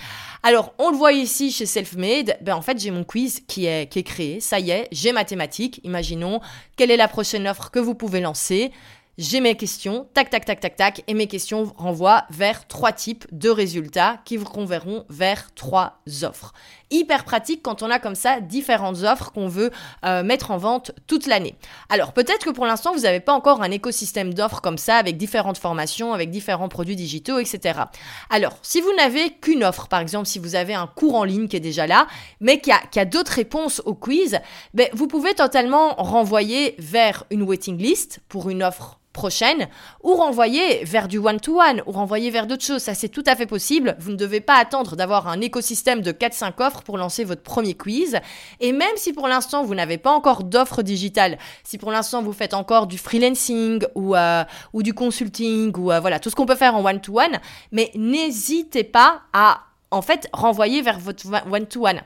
Alors, 0.42 0.74
on 0.78 0.90
le 0.90 0.96
voit 0.96 1.12
ici 1.12 1.50
chez 1.50 1.66
Selfmade, 1.66 2.36
ben 2.40 2.54
en 2.54 2.62
fait, 2.62 2.78
j'ai 2.78 2.90
mon 2.90 3.04
quiz 3.04 3.40
qui 3.46 3.66
est, 3.66 4.02
créé, 4.04 4.40
ça 4.40 4.60
y 4.60 4.70
est, 4.70 4.88
j'ai 4.92 5.12
ma 5.12 5.24
thématique. 5.24 5.80
Imaginons, 5.84 6.40
quelle 6.76 6.90
est 6.90 6.96
la 6.96 7.08
prochaine 7.08 7.48
offre 7.48 7.70
que 7.70 7.78
vous 7.78 7.94
pouvez 7.94 8.20
lancer? 8.20 8.72
J'ai 9.18 9.40
mes 9.40 9.56
questions, 9.56 10.06
tac, 10.12 10.28
tac, 10.28 10.44
tac, 10.44 10.60
tac, 10.60 10.76
tac, 10.76 11.02
et 11.06 11.14
mes 11.14 11.26
questions 11.26 11.72
renvoient 11.78 12.26
vers 12.28 12.68
trois 12.68 12.92
types 12.92 13.26
de 13.32 13.48
résultats 13.48 14.20
qui 14.26 14.36
vous 14.36 14.44
converront 14.44 15.06
vers 15.08 15.54
trois 15.54 16.02
offres. 16.22 16.52
Hyper 16.90 17.24
pratique 17.24 17.62
quand 17.62 17.82
on 17.82 17.90
a 17.90 17.98
comme 17.98 18.14
ça 18.14 18.40
différentes 18.40 19.02
offres 19.02 19.32
qu'on 19.32 19.48
veut 19.48 19.70
euh, 20.04 20.22
mettre 20.22 20.50
en 20.50 20.56
vente 20.56 20.92
toute 21.06 21.26
l'année. 21.26 21.56
Alors 21.88 22.12
peut-être 22.12 22.44
que 22.44 22.50
pour 22.50 22.64
l'instant 22.66 22.92
vous 22.94 23.00
n'avez 23.00 23.20
pas 23.20 23.32
encore 23.32 23.62
un 23.62 23.70
écosystème 23.70 24.32
d'offres 24.32 24.60
comme 24.60 24.78
ça 24.78 24.96
avec 24.96 25.16
différentes 25.16 25.58
formations, 25.58 26.12
avec 26.12 26.30
différents 26.30 26.68
produits 26.68 26.96
digitaux, 26.96 27.38
etc. 27.38 27.80
Alors 28.30 28.56
si 28.62 28.80
vous 28.80 28.94
n'avez 28.96 29.30
qu'une 29.30 29.64
offre, 29.64 29.88
par 29.88 30.00
exemple 30.00 30.26
si 30.26 30.38
vous 30.38 30.54
avez 30.54 30.74
un 30.74 30.86
cours 30.86 31.16
en 31.16 31.24
ligne 31.24 31.48
qui 31.48 31.56
est 31.56 31.60
déjà 31.60 31.86
là, 31.86 32.06
mais 32.40 32.60
qui 32.60 32.70
a, 32.70 33.04
d'autres 33.04 33.32
réponses 33.32 33.82
au 33.84 33.94
quiz, 33.94 34.38
ben, 34.74 34.88
vous 34.92 35.06
pouvez 35.06 35.34
totalement 35.34 35.94
renvoyer 35.96 36.74
vers 36.78 37.24
une 37.30 37.42
waiting 37.42 37.78
list 37.78 38.20
pour 38.28 38.48
une 38.48 38.62
offre 38.62 38.98
prochaine, 39.16 39.66
ou 40.04 40.14
renvoyer 40.14 40.84
vers 40.84 41.08
du 41.08 41.18
one-to-one, 41.18 41.82
ou 41.86 41.92
renvoyer 41.92 42.30
vers 42.30 42.46
d'autres 42.46 42.64
choses. 42.64 42.82
Ça, 42.82 42.94
c'est 42.94 43.08
tout 43.08 43.24
à 43.26 43.34
fait 43.34 43.46
possible. 43.46 43.96
Vous 43.98 44.12
ne 44.12 44.16
devez 44.16 44.40
pas 44.40 44.56
attendre 44.56 44.94
d'avoir 44.94 45.26
un 45.26 45.40
écosystème 45.40 46.02
de 46.02 46.12
4-5 46.12 46.62
offres 46.62 46.82
pour 46.82 46.98
lancer 46.98 47.24
votre 47.24 47.42
premier 47.42 47.74
quiz. 47.74 48.20
Et 48.60 48.72
même 48.72 48.96
si 48.96 49.12
pour 49.12 49.26
l'instant, 49.26 49.64
vous 49.64 49.74
n'avez 49.74 49.98
pas 49.98 50.12
encore 50.12 50.44
d'offres 50.44 50.82
digitales, 50.82 51.38
si 51.64 51.78
pour 51.78 51.90
l'instant, 51.90 52.22
vous 52.22 52.34
faites 52.34 52.54
encore 52.54 52.86
du 52.86 52.98
freelancing 52.98 53.84
ou, 53.94 54.14
euh, 54.14 54.44
ou 54.74 54.82
du 54.82 54.92
consulting, 54.92 55.72
ou 55.76 55.90
euh, 55.90 55.98
voilà, 55.98 56.20
tout 56.20 56.30
ce 56.30 56.36
qu'on 56.36 56.46
peut 56.46 56.54
faire 56.54 56.74
en 56.76 56.84
one-to-one, 56.84 57.40
mais 57.72 57.90
n'hésitez 57.94 58.84
pas 58.84 59.22
à, 59.32 59.62
en 59.90 60.02
fait, 60.02 60.28
renvoyer 60.32 60.82
vers 60.82 60.98
votre 60.98 61.26
one-to-one. 61.50 62.02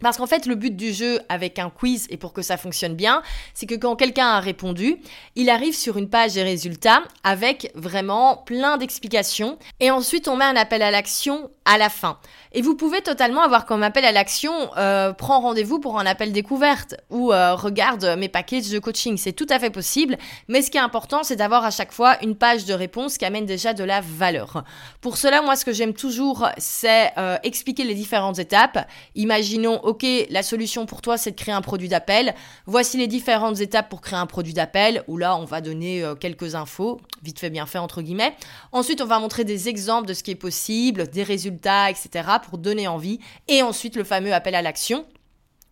Parce 0.00 0.18
qu'en 0.18 0.26
fait, 0.26 0.46
le 0.46 0.54
but 0.54 0.76
du 0.76 0.92
jeu 0.92 1.20
avec 1.28 1.58
un 1.58 1.70
quiz 1.70 2.06
et 2.10 2.16
pour 2.16 2.32
que 2.32 2.42
ça 2.42 2.56
fonctionne 2.56 2.94
bien, 2.94 3.22
c'est 3.54 3.66
que 3.66 3.74
quand 3.74 3.96
quelqu'un 3.96 4.26
a 4.26 4.40
répondu, 4.40 4.96
il 5.34 5.48
arrive 5.48 5.74
sur 5.74 5.96
une 5.96 6.10
page 6.10 6.34
des 6.34 6.42
résultats 6.42 7.02
avec 7.22 7.70
vraiment 7.74 8.36
plein 8.36 8.76
d'explications. 8.76 9.58
Et 9.80 9.90
ensuite, 9.90 10.28
on 10.28 10.36
met 10.36 10.44
un 10.44 10.56
appel 10.56 10.82
à 10.82 10.90
l'action 10.90 11.50
à 11.64 11.78
la 11.78 11.88
fin. 11.88 12.18
Et 12.52 12.62
vous 12.62 12.76
pouvez 12.76 13.00
totalement 13.00 13.42
avoir 13.42 13.66
comme 13.66 13.82
appel 13.82 14.04
à 14.04 14.12
l'action, 14.12 14.52
euh, 14.76 15.12
prends 15.12 15.40
rendez-vous 15.40 15.80
pour 15.80 15.98
un 15.98 16.06
appel 16.06 16.32
découverte 16.32 16.94
ou 17.10 17.32
euh, 17.32 17.54
regarde 17.54 18.16
mes 18.18 18.28
packages 18.28 18.68
de 18.68 18.78
coaching. 18.78 19.16
C'est 19.16 19.32
tout 19.32 19.46
à 19.48 19.58
fait 19.58 19.70
possible. 19.70 20.18
Mais 20.48 20.62
ce 20.62 20.70
qui 20.70 20.76
est 20.76 20.82
important, 20.82 21.22
c'est 21.22 21.36
d'avoir 21.36 21.64
à 21.64 21.70
chaque 21.70 21.92
fois 21.92 22.22
une 22.22 22.36
page 22.36 22.64
de 22.64 22.74
réponse 22.74 23.18
qui 23.18 23.24
amène 23.24 23.46
déjà 23.46 23.72
de 23.72 23.82
la 23.82 24.00
valeur. 24.00 24.62
Pour 25.00 25.16
cela, 25.16 25.42
moi, 25.42 25.56
ce 25.56 25.64
que 25.64 25.72
j'aime 25.72 25.94
toujours, 25.94 26.48
c'est 26.58 27.12
euh, 27.16 27.38
expliquer 27.42 27.84
les 27.84 27.94
différentes 27.94 28.38
étapes. 28.38 28.86
Imaginons, 29.14 29.80
OK, 29.94 30.04
la 30.28 30.42
solution 30.42 30.86
pour 30.86 31.02
toi, 31.02 31.16
c'est 31.16 31.30
de 31.30 31.36
créer 31.36 31.54
un 31.54 31.60
produit 31.60 31.86
d'appel. 31.86 32.34
Voici 32.66 32.96
les 32.96 33.06
différentes 33.06 33.60
étapes 33.60 33.88
pour 33.88 34.00
créer 34.00 34.18
un 34.18 34.26
produit 34.26 34.52
d'appel, 34.52 35.04
où 35.06 35.16
là, 35.16 35.36
on 35.36 35.44
va 35.44 35.60
donner 35.60 36.02
euh, 36.02 36.16
quelques 36.16 36.56
infos, 36.56 37.00
vite 37.22 37.38
fait, 37.38 37.48
bien 37.48 37.64
fait, 37.64 37.78
entre 37.78 38.02
guillemets. 38.02 38.34
Ensuite, 38.72 39.00
on 39.00 39.06
va 39.06 39.20
montrer 39.20 39.44
des 39.44 39.68
exemples 39.68 40.08
de 40.08 40.12
ce 40.12 40.24
qui 40.24 40.32
est 40.32 40.34
possible, 40.34 41.06
des 41.06 41.22
résultats, 41.22 41.90
etc., 41.90 42.28
pour 42.42 42.58
donner 42.58 42.88
envie. 42.88 43.20
Et 43.46 43.62
ensuite, 43.62 43.94
le 43.94 44.02
fameux 44.02 44.34
appel 44.34 44.56
à 44.56 44.62
l'action 44.62 45.06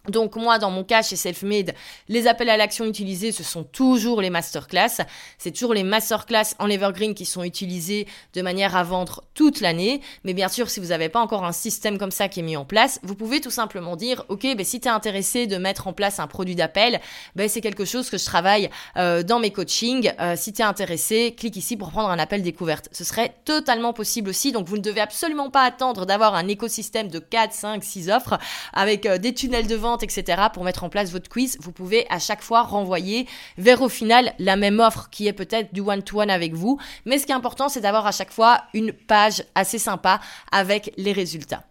Donc 0.08 0.34
moi, 0.34 0.58
dans 0.58 0.70
mon 0.70 0.82
cas, 0.82 1.02
chez 1.02 1.14
Selfmade, 1.14 1.74
les 2.08 2.26
appels 2.26 2.50
à 2.50 2.56
l'action 2.56 2.84
utilisés, 2.84 3.30
ce 3.30 3.44
sont 3.44 3.62
toujours 3.62 4.20
les 4.20 4.30
masterclass. 4.30 5.04
C'est 5.38 5.52
toujours 5.52 5.74
les 5.74 5.84
masterclass 5.84 6.56
en 6.58 6.68
evergreen 6.68 7.14
qui 7.14 7.24
sont 7.24 7.44
utilisés 7.44 8.08
de 8.34 8.42
manière 8.42 8.74
à 8.74 8.82
vendre 8.82 9.22
toute 9.34 9.60
l'année. 9.60 10.00
Mais 10.24 10.34
bien 10.34 10.48
sûr, 10.48 10.70
si 10.70 10.80
vous 10.80 10.88
n'avez 10.88 11.08
pas 11.08 11.20
encore 11.20 11.44
un 11.44 11.52
système 11.52 11.98
comme 11.98 12.10
ça 12.10 12.28
qui 12.28 12.40
est 12.40 12.42
mis 12.42 12.56
en 12.56 12.64
place, 12.64 12.98
vous 13.04 13.14
pouvez 13.14 13.40
tout 13.40 13.52
simplement 13.52 13.94
dire, 13.94 14.24
ok, 14.28 14.42
ben, 14.56 14.64
si 14.64 14.80
tu 14.80 14.88
es 14.88 14.90
intéressé 14.90 15.46
de 15.46 15.56
mettre 15.56 15.86
en 15.86 15.92
place 15.92 16.18
un 16.18 16.26
produit 16.26 16.56
d'appel, 16.56 17.00
ben, 17.36 17.48
c'est 17.48 17.60
quelque 17.60 17.84
chose 17.84 18.10
que 18.10 18.18
je 18.18 18.24
travaille 18.24 18.70
euh, 18.96 19.22
dans 19.22 19.38
mes 19.38 19.52
coachings. 19.52 20.12
Euh, 20.20 20.34
si 20.36 20.52
tu 20.52 20.62
es 20.62 20.64
intéressé, 20.64 21.32
clique 21.38 21.56
ici 21.56 21.76
pour 21.76 21.92
prendre 21.92 22.10
un 22.10 22.18
appel 22.18 22.42
découverte. 22.42 22.88
Ce 22.90 23.04
serait 23.04 23.36
totalement 23.44 23.92
possible 23.92 24.30
aussi. 24.30 24.50
Donc 24.50 24.66
vous 24.66 24.78
ne 24.78 24.82
devez 24.82 25.00
absolument 25.00 25.50
pas 25.50 25.62
attendre 25.62 26.06
d'avoir 26.06 26.34
un 26.34 26.48
écosystème 26.48 27.06
de 27.06 27.20
4, 27.20 27.52
5, 27.52 27.84
6 27.84 28.10
offres 28.10 28.40
avec 28.72 29.06
euh, 29.06 29.18
des 29.18 29.32
tunnels 29.32 29.68
de 29.68 29.76
vente 29.76 29.91
etc. 29.98 30.42
pour 30.52 30.64
mettre 30.64 30.84
en 30.84 30.88
place 30.88 31.10
votre 31.10 31.28
quiz, 31.28 31.56
vous 31.60 31.72
pouvez 31.72 32.06
à 32.10 32.18
chaque 32.18 32.42
fois 32.42 32.62
renvoyer 32.62 33.26
vers 33.58 33.82
au 33.82 33.88
final 33.88 34.34
la 34.38 34.56
même 34.56 34.80
offre 34.80 35.08
qui 35.10 35.26
est 35.26 35.32
peut-être 35.32 35.72
du 35.74 35.80
one-to-one 35.80 36.30
avec 36.30 36.54
vous. 36.54 36.78
Mais 37.04 37.18
ce 37.18 37.26
qui 37.26 37.32
est 37.32 37.34
important, 37.34 37.68
c'est 37.68 37.80
d'avoir 37.80 38.06
à 38.06 38.12
chaque 38.12 38.32
fois 38.32 38.62
une 38.74 38.92
page 38.92 39.44
assez 39.54 39.78
sympa 39.78 40.20
avec 40.50 40.92
les 40.96 41.12
résultats. 41.12 41.64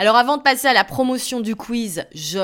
Alors 0.00 0.14
avant 0.14 0.36
de 0.36 0.42
passer 0.42 0.68
à 0.68 0.72
la 0.72 0.84
promotion 0.84 1.40
du 1.40 1.56
quiz, 1.56 2.06
je 2.14 2.38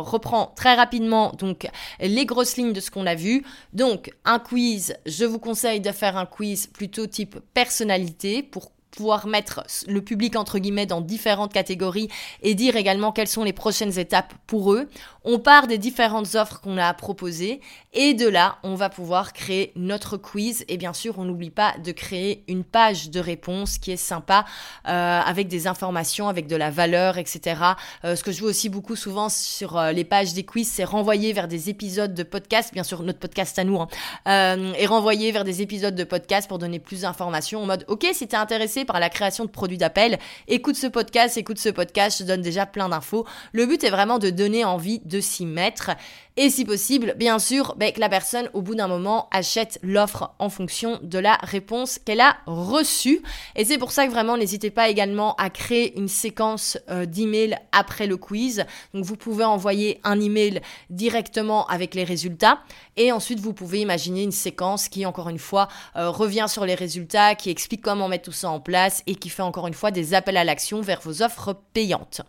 reprends 0.00 0.54
très 0.56 0.74
rapidement 0.74 1.32
donc 1.38 1.68
les 2.00 2.24
grosses 2.24 2.56
lignes 2.56 2.72
de 2.72 2.80
ce 2.80 2.90
qu'on 2.90 3.06
a 3.06 3.14
vu. 3.14 3.44
Donc 3.74 4.10
un 4.24 4.38
quiz, 4.38 4.96
je 5.04 5.26
vous 5.26 5.38
conseille 5.38 5.80
de 5.80 5.92
faire 5.92 6.16
un 6.16 6.24
quiz 6.24 6.66
plutôt 6.66 7.06
type 7.06 7.38
personnalité 7.52 8.42
pour 8.42 8.72
pouvoir 8.94 9.26
mettre 9.26 9.64
le 9.86 10.00
public 10.00 10.36
entre 10.36 10.58
guillemets 10.58 10.86
dans 10.86 11.00
différentes 11.00 11.52
catégories 11.52 12.08
et 12.42 12.54
dire 12.54 12.76
également 12.76 13.12
quelles 13.12 13.28
sont 13.28 13.44
les 13.44 13.52
prochaines 13.52 13.98
étapes 13.98 14.32
pour 14.46 14.72
eux. 14.72 14.88
On 15.24 15.38
part 15.38 15.66
des 15.66 15.78
différentes 15.78 16.34
offres 16.34 16.60
qu'on 16.60 16.76
a 16.76 16.86
à 16.86 16.94
proposer 16.94 17.60
et 17.92 18.14
de 18.14 18.28
là, 18.28 18.58
on 18.62 18.74
va 18.74 18.90
pouvoir 18.90 19.32
créer 19.32 19.72
notre 19.74 20.16
quiz 20.16 20.64
et 20.68 20.76
bien 20.76 20.92
sûr, 20.92 21.18
on 21.18 21.24
n'oublie 21.24 21.50
pas 21.50 21.74
de 21.82 21.92
créer 21.92 22.44
une 22.46 22.62
page 22.62 23.10
de 23.10 23.20
réponse 23.20 23.78
qui 23.78 23.90
est 23.90 23.96
sympa 23.96 24.44
euh, 24.86 25.20
avec 25.20 25.48
des 25.48 25.66
informations, 25.66 26.28
avec 26.28 26.46
de 26.46 26.56
la 26.56 26.70
valeur, 26.70 27.18
etc. 27.18 27.60
Euh, 28.04 28.16
ce 28.16 28.22
que 28.22 28.32
je 28.32 28.40
vois 28.40 28.50
aussi 28.50 28.68
beaucoup 28.68 28.96
souvent 28.96 29.28
sur 29.28 29.78
euh, 29.78 29.92
les 29.92 30.04
pages 30.04 30.34
des 30.34 30.44
quiz, 30.44 30.68
c'est 30.68 30.84
renvoyer 30.84 31.32
vers 31.32 31.48
des 31.48 31.70
épisodes 31.70 32.14
de 32.14 32.22
podcast, 32.22 32.72
bien 32.72 32.84
sûr 32.84 33.02
notre 33.02 33.18
podcast 33.18 33.58
à 33.58 33.64
nous, 33.64 33.80
hein, 33.80 34.58
et 34.78 34.86
renvoyer 34.86 35.32
vers 35.32 35.44
des 35.44 35.62
épisodes 35.62 35.94
de 35.94 36.04
podcast 36.04 36.48
pour 36.48 36.58
donner 36.58 36.78
plus 36.78 37.02
d'informations 37.02 37.62
en 37.62 37.66
mode, 37.66 37.84
ok, 37.88 38.06
si 38.12 38.28
t'es 38.28 38.36
intéressé 38.36 38.83
par 38.84 39.00
la 39.00 39.08
création 39.08 39.44
de 39.44 39.50
produits 39.50 39.78
d'appel, 39.78 40.18
écoute 40.48 40.76
ce 40.76 40.86
podcast, 40.86 41.36
écoute 41.36 41.58
ce 41.58 41.68
podcast, 41.68 42.18
je 42.20 42.24
donne 42.24 42.42
déjà 42.42 42.66
plein 42.66 42.88
d'infos. 42.88 43.26
Le 43.52 43.66
but 43.66 43.82
est 43.84 43.90
vraiment 43.90 44.18
de 44.18 44.30
donner 44.30 44.64
envie 44.64 45.00
de 45.04 45.20
s'y 45.20 45.46
mettre 45.46 45.90
et 46.36 46.50
si 46.50 46.64
possible, 46.64 47.14
bien 47.16 47.38
sûr, 47.38 47.76
ben, 47.76 47.92
que 47.92 48.00
la 48.00 48.08
personne 48.08 48.50
au 48.54 48.62
bout 48.62 48.74
d'un 48.74 48.88
moment 48.88 49.28
achète 49.30 49.78
l'offre 49.82 50.32
en 50.40 50.48
fonction 50.48 50.98
de 51.00 51.20
la 51.20 51.38
réponse 51.42 52.00
qu'elle 52.00 52.20
a 52.20 52.38
reçue. 52.46 53.22
Et 53.54 53.64
c'est 53.64 53.78
pour 53.78 53.92
ça 53.92 54.04
que 54.04 54.10
vraiment 54.10 54.36
n'hésitez 54.36 54.72
pas 54.72 54.88
également 54.88 55.36
à 55.36 55.48
créer 55.48 55.96
une 55.96 56.08
séquence 56.08 56.76
euh, 56.90 57.06
d'emails 57.06 57.56
après 57.70 58.08
le 58.08 58.16
quiz. 58.16 58.66
Donc 58.94 59.04
vous 59.04 59.14
pouvez 59.14 59.44
envoyer 59.44 60.00
un 60.02 60.20
email 60.20 60.60
directement 60.90 61.68
avec 61.68 61.94
les 61.94 62.02
résultats 62.02 62.62
et 62.96 63.12
ensuite 63.12 63.38
vous 63.38 63.52
pouvez 63.52 63.80
imaginer 63.80 64.24
une 64.24 64.32
séquence 64.32 64.88
qui 64.88 65.06
encore 65.06 65.28
une 65.28 65.38
fois 65.38 65.68
euh, 65.94 66.10
revient 66.10 66.46
sur 66.48 66.66
les 66.66 66.74
résultats, 66.74 67.36
qui 67.36 67.50
explique 67.50 67.80
comment 67.80 68.08
mettre 68.08 68.24
tout 68.24 68.32
ça 68.32 68.50
en 68.50 68.58
place 68.58 68.73
et 69.06 69.14
qui 69.14 69.28
fait 69.28 69.42
encore 69.42 69.66
une 69.66 69.74
fois 69.74 69.90
des 69.90 70.14
appels 70.14 70.36
à 70.36 70.44
l'action 70.44 70.80
vers 70.80 71.00
vos 71.00 71.22
offres 71.22 71.56
payantes. 71.72 72.22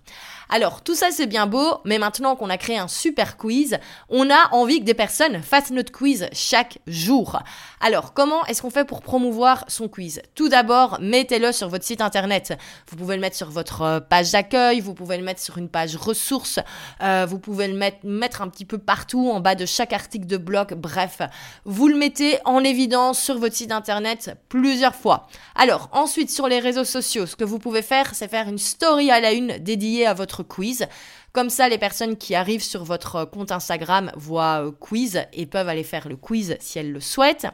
Alors 0.50 0.82
tout 0.84 0.96
ça 0.96 1.12
c'est 1.12 1.28
bien 1.28 1.48
beau, 1.48 1.80
mais 1.86 1.98
maintenant 1.98 2.36
qu'on 2.36 2.50
a 2.50 2.58
créé 2.58 2.78
un 2.78 2.88
super 2.88 3.38
quiz, 3.38 3.78
on 4.10 4.30
a 4.30 4.50
envie 4.52 4.80
que 4.80 4.86
des 4.86 4.94
personnes 4.94 5.42
fassent 5.42 5.72
notre 5.72 5.92
quiz 5.92 6.28
chaque 6.34 6.80
jour. 6.88 7.40
Alors, 7.82 8.14
comment 8.14 8.46
est-ce 8.46 8.62
qu'on 8.62 8.70
fait 8.70 8.86
pour 8.86 9.02
promouvoir 9.02 9.66
son 9.68 9.88
quiz? 9.88 10.22
Tout 10.34 10.50
d'abord, 10.50 10.98
mettez-le 11.02 11.52
sur 11.52 11.70
votre 11.70 11.86
site 11.86 12.02
internet. 12.02 12.58
Vous 12.90 12.98
pouvez 12.98 13.16
le 13.16 13.22
mettre 13.22 13.36
sur 13.36 13.50
votre 13.50 13.82
euh, 13.84 14.00
page 14.00 14.32
d'accueil, 14.32 14.80
vous 14.80 14.94
pouvez 14.94 15.18
le 15.18 15.24
mettre 15.24 15.42
sur 15.42 15.58
une 15.58 15.70
page 15.70 15.96
ressources, 15.96 16.60
euh, 17.04 17.26
vous 17.30 17.38
pouvez 17.38 17.68
le 17.68 17.76
mettre, 17.76 17.98
mettre 18.04 18.42
un 18.42 18.50
petit 18.50 18.66
peu 18.66 18.78
partout 18.78 19.30
en 19.30 19.40
bas 19.40 19.56
de 19.56 19.66
chaque 19.66 19.94
article 19.94 20.26
de 20.26 20.38
blog. 20.38 20.74
Bref, 20.76 21.22
vous 21.64 21.88
le 21.88 21.96
mettez 21.96 22.40
en 22.46 22.64
évidence 22.64 23.20
sur 23.20 23.38
votre 23.38 23.56
site 23.56 23.72
internet 23.72 24.36
plusieurs 24.50 24.96
fois. 24.96 25.28
Alors, 25.56 25.90
ensuite, 25.92 26.32
sur 26.32 26.48
les 26.48 26.60
réseaux 26.60 26.86
sociaux, 26.86 27.26
ce 27.26 27.36
que 27.36 27.44
vous 27.44 27.60
pouvez 27.60 27.82
faire, 27.82 28.16
c'est 28.16 28.28
faire 28.28 28.48
une 28.48 28.58
story 28.58 29.12
à 29.12 29.20
la 29.20 29.32
une 29.32 29.58
dédiée 29.60 30.08
à 30.08 30.14
votre 30.14 30.35
quiz. 30.44 30.88
Comme 31.32 31.50
ça, 31.50 31.70
les 31.70 31.78
personnes 31.78 32.18
qui 32.18 32.36
arrivent 32.36 32.64
sur 32.64 32.84
votre 32.84 33.26
compte 33.26 33.52
Instagram 33.52 34.12
voient 34.16 34.66
euh, 34.66 34.72
quiz 34.72 35.24
et 35.34 35.46
peuvent 35.46 35.70
aller 35.70 35.84
faire 35.84 36.08
le 36.08 36.16
quiz 36.16 36.58
si 36.60 36.80
elles 36.80 36.92
le 36.92 37.02
souhaitent. 37.02 37.48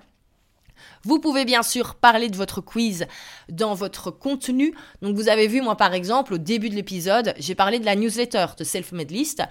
Vous 1.03 1.19
pouvez 1.19 1.45
bien 1.45 1.63
sûr 1.63 1.95
parler 1.95 2.29
de 2.29 2.37
votre 2.37 2.61
quiz 2.61 3.07
dans 3.49 3.73
votre 3.73 4.11
contenu. 4.11 4.75
Donc 5.01 5.15
vous 5.15 5.29
avez 5.29 5.47
vu, 5.47 5.61
moi 5.61 5.75
par 5.75 5.93
exemple, 5.93 6.35
au 6.35 6.37
début 6.37 6.69
de 6.69 6.75
l'épisode, 6.75 7.33
j'ai 7.37 7.55
parlé 7.55 7.79
de 7.79 7.85
la 7.85 7.95
newsletter 7.95 8.47
de 8.57 8.63
Self-Made 8.63 9.11
List. 9.11 9.43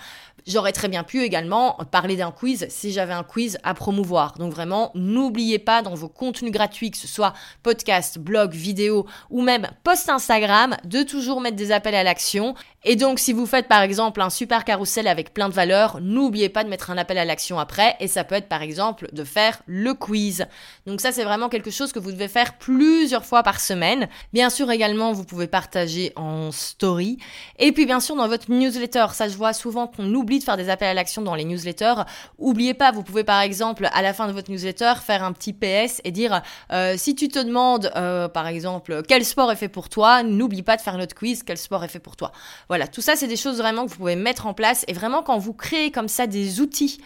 J'aurais 0.46 0.72
très 0.72 0.88
bien 0.88 1.02
pu 1.02 1.22
également 1.22 1.78
parler 1.90 2.16
d'un 2.16 2.30
quiz 2.30 2.66
si 2.68 2.92
j'avais 2.92 3.12
un 3.12 3.22
quiz 3.22 3.58
à 3.62 3.74
promouvoir. 3.74 4.34
Donc 4.38 4.52
vraiment, 4.52 4.90
n'oubliez 4.94 5.58
pas 5.58 5.82
dans 5.82 5.94
vos 5.94 6.08
contenus 6.08 6.52
gratuits, 6.52 6.90
que 6.90 6.96
ce 6.96 7.08
soit 7.08 7.34
podcast, 7.62 8.18
blog, 8.18 8.52
vidéo 8.52 9.06
ou 9.30 9.42
même 9.42 9.68
post 9.84 10.08
Instagram, 10.08 10.76
de 10.84 11.02
toujours 11.02 11.40
mettre 11.40 11.56
des 11.56 11.72
appels 11.72 11.94
à 11.94 12.02
l'action. 12.02 12.54
Et 12.84 12.96
donc 12.96 13.18
si 13.18 13.32
vous 13.32 13.44
faites 13.44 13.68
par 13.68 13.82
exemple 13.82 14.22
un 14.22 14.30
super 14.30 14.64
carrousel 14.64 15.06
avec 15.06 15.34
plein 15.34 15.48
de 15.48 15.54
valeurs, 15.54 16.00
n'oubliez 16.00 16.48
pas 16.48 16.64
de 16.64 16.68
mettre 16.70 16.90
un 16.90 16.96
appel 16.96 17.18
à 17.18 17.24
l'action 17.24 17.58
après. 17.58 17.96
Et 18.00 18.08
ça 18.08 18.24
peut 18.24 18.34
être 18.34 18.48
par 18.48 18.62
exemple 18.62 19.08
de 19.12 19.24
faire 19.24 19.60
le 19.66 19.92
quiz. 19.92 20.46
Donc 20.86 21.00
ça 21.00 21.12
c'est 21.12 21.24
vraiment 21.24 21.48
quelque 21.48 21.70
chose 21.70 21.92
que 21.92 21.98
vous 21.98 22.12
devez 22.12 22.28
faire 22.28 22.56
plusieurs 22.56 23.26
fois 23.26 23.42
par 23.42 23.60
semaine. 23.60 24.08
Bien 24.32 24.48
sûr 24.48 24.70
également, 24.70 25.12
vous 25.12 25.24
pouvez 25.24 25.46
partager 25.46 26.12
en 26.16 26.52
story. 26.52 27.18
Et 27.58 27.72
puis 27.72 27.84
bien 27.84 28.00
sûr 28.00 28.16
dans 28.16 28.28
votre 28.28 28.50
newsletter, 28.50 29.06
ça 29.12 29.28
je 29.28 29.36
vois 29.36 29.52
souvent 29.52 29.86
qu'on 29.86 30.14
oublie 30.14 30.29
de 30.38 30.44
faire 30.44 30.56
des 30.56 30.68
appels 30.68 30.88
à 30.88 30.94
l'action 30.94 31.22
dans 31.22 31.34
les 31.34 31.44
newsletters. 31.44 32.02
Oubliez 32.38 32.74
pas, 32.74 32.92
vous 32.92 33.02
pouvez 33.02 33.24
par 33.24 33.40
exemple 33.40 33.88
à 33.92 34.02
la 34.02 34.12
fin 34.12 34.26
de 34.26 34.32
votre 34.32 34.50
newsletter 34.50 34.94
faire 35.04 35.24
un 35.24 35.32
petit 35.32 35.52
PS 35.52 36.00
et 36.04 36.10
dire 36.10 36.42
euh, 36.72 36.94
si 36.96 37.14
tu 37.14 37.28
te 37.28 37.38
demandes 37.38 37.90
euh, 37.96 38.28
par 38.28 38.46
exemple 38.46 39.02
quel 39.06 39.24
sport 39.24 39.50
est 39.52 39.56
fait 39.56 39.68
pour 39.68 39.88
toi, 39.88 40.22
n'oublie 40.22 40.62
pas 40.62 40.76
de 40.76 40.82
faire 40.82 40.96
notre 40.96 41.14
quiz 41.14 41.42
quel 41.42 41.58
sport 41.58 41.84
est 41.84 41.88
fait 41.88 41.98
pour 41.98 42.16
toi. 42.16 42.32
Voilà, 42.68 42.86
tout 42.86 43.00
ça 43.02 43.16
c'est 43.16 43.28
des 43.28 43.36
choses 43.36 43.58
vraiment 43.58 43.84
que 43.84 43.90
vous 43.90 43.96
pouvez 43.96 44.16
mettre 44.16 44.46
en 44.46 44.54
place 44.54 44.84
et 44.88 44.92
vraiment 44.92 45.22
quand 45.22 45.38
vous 45.38 45.54
créez 45.54 45.90
comme 45.90 46.08
ça 46.08 46.26
des 46.26 46.60
outils 46.60 47.00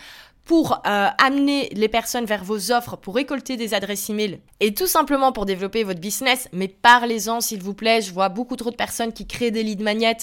pour 0.45 0.83
euh, 0.87 1.09
amener 1.19 1.71
les 1.73 1.89
personnes 1.89 2.27
vers 2.27 2.45
vos 2.45 2.71
offres, 2.71 2.97
pour 2.97 3.15
récolter 3.15 3.57
des 3.57 3.73
adresses 3.73 4.11
email 4.11 4.41
et 4.61 4.75
tout 4.75 4.87
simplement 4.87 5.33
pour 5.33 5.47
développer 5.47 5.85
votre 5.85 6.01
business. 6.01 6.49
Mais 6.53 6.69
parlez-en 6.69 7.41
s'il 7.41 7.63
vous 7.63 7.75
plaît. 7.75 8.03
Je 8.03 8.13
vois 8.13 8.29
beaucoup 8.29 8.57
trop 8.57 8.71
de 8.71 8.77
personnes 8.77 9.13
qui 9.13 9.27
créent 9.27 9.51
des 9.51 9.63
lead 9.63 9.81
magnets, 9.81 10.17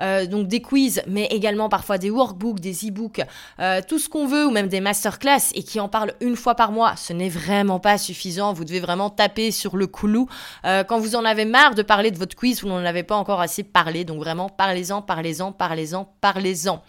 euh, 0.00 0.26
donc 0.26 0.46
des 0.46 0.60
quiz, 0.60 1.02
mais 1.06 1.26
également 1.26 1.68
parfois 1.68 1.98
des 1.98 2.10
workbooks, 2.10 2.60
des 2.60 2.86
e-books, 2.86 3.22
euh, 3.60 3.80
tout 3.86 3.98
ce 3.98 4.08
qu'on 4.08 4.26
veut 4.26 4.46
ou 4.46 4.50
même 4.50 4.68
des 4.68 4.80
masterclass 4.80 5.52
et 5.54 5.62
qui 5.62 5.80
en 5.80 5.88
parlent 5.88 6.14
une 6.20 6.36
fois 6.36 6.54
par 6.54 6.70
mois. 6.70 6.94
Ce 6.96 7.12
n'est 7.12 7.30
vraiment 7.30 7.80
pas 7.80 7.96
suffisant. 7.96 8.52
Vous 8.52 8.64
devez 8.64 8.80
vraiment 8.80 9.10
taper 9.10 9.50
sur 9.50 9.76
le 9.76 9.86
coulou. 9.86 10.28
quand 10.64 10.98
vous 10.98 11.16
en 11.16 11.24
avez 11.24 11.44
marre 11.44 11.74
de 11.74 11.82
parler 11.82 12.10
de 12.10 12.18
votre 12.18 12.36
quiz, 12.36 12.62
vous 12.62 12.68
n'en 12.68 12.84
avez 12.84 13.02
pas 13.02 13.16
encore 13.16 13.40
assez 13.40 13.62
parlé. 13.62 14.04
Donc 14.04 14.18
vraiment, 14.18 14.48
parlez-en, 14.48 15.02
parlez-en, 15.02 15.52
parlez-en, 15.52 16.12
parlez-en. 16.20 16.82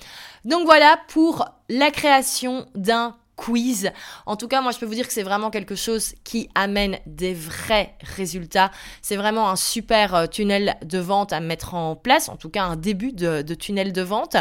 Donc 0.45 0.65
voilà 0.65 0.97
pour 1.07 1.45
la 1.69 1.91
création 1.91 2.65
d'un 2.75 3.15
quiz. 3.35 3.91
En 4.25 4.35
tout 4.35 4.47
cas, 4.47 4.61
moi, 4.61 4.71
je 4.71 4.79
peux 4.79 4.85
vous 4.85 4.95
dire 4.95 5.07
que 5.07 5.13
c'est 5.13 5.23
vraiment 5.23 5.49
quelque 5.49 5.75
chose 5.75 6.13
qui 6.23 6.49
amène 6.55 6.99
des 7.05 7.33
vrais 7.33 7.95
résultats. 8.15 8.71
C'est 9.01 9.15
vraiment 9.15 9.49
un 9.49 9.55
super 9.55 10.15
euh, 10.15 10.27
tunnel 10.27 10.77
de 10.83 10.99
vente 10.99 11.33
à 11.33 11.39
mettre 11.39 11.73
en 11.73 11.95
place, 11.95 12.29
en 12.29 12.35
tout 12.35 12.49
cas 12.49 12.63
un 12.63 12.75
début 12.75 13.11
de, 13.11 13.41
tunnel 13.53 13.93
de 13.93 14.01
vente. 14.01 14.35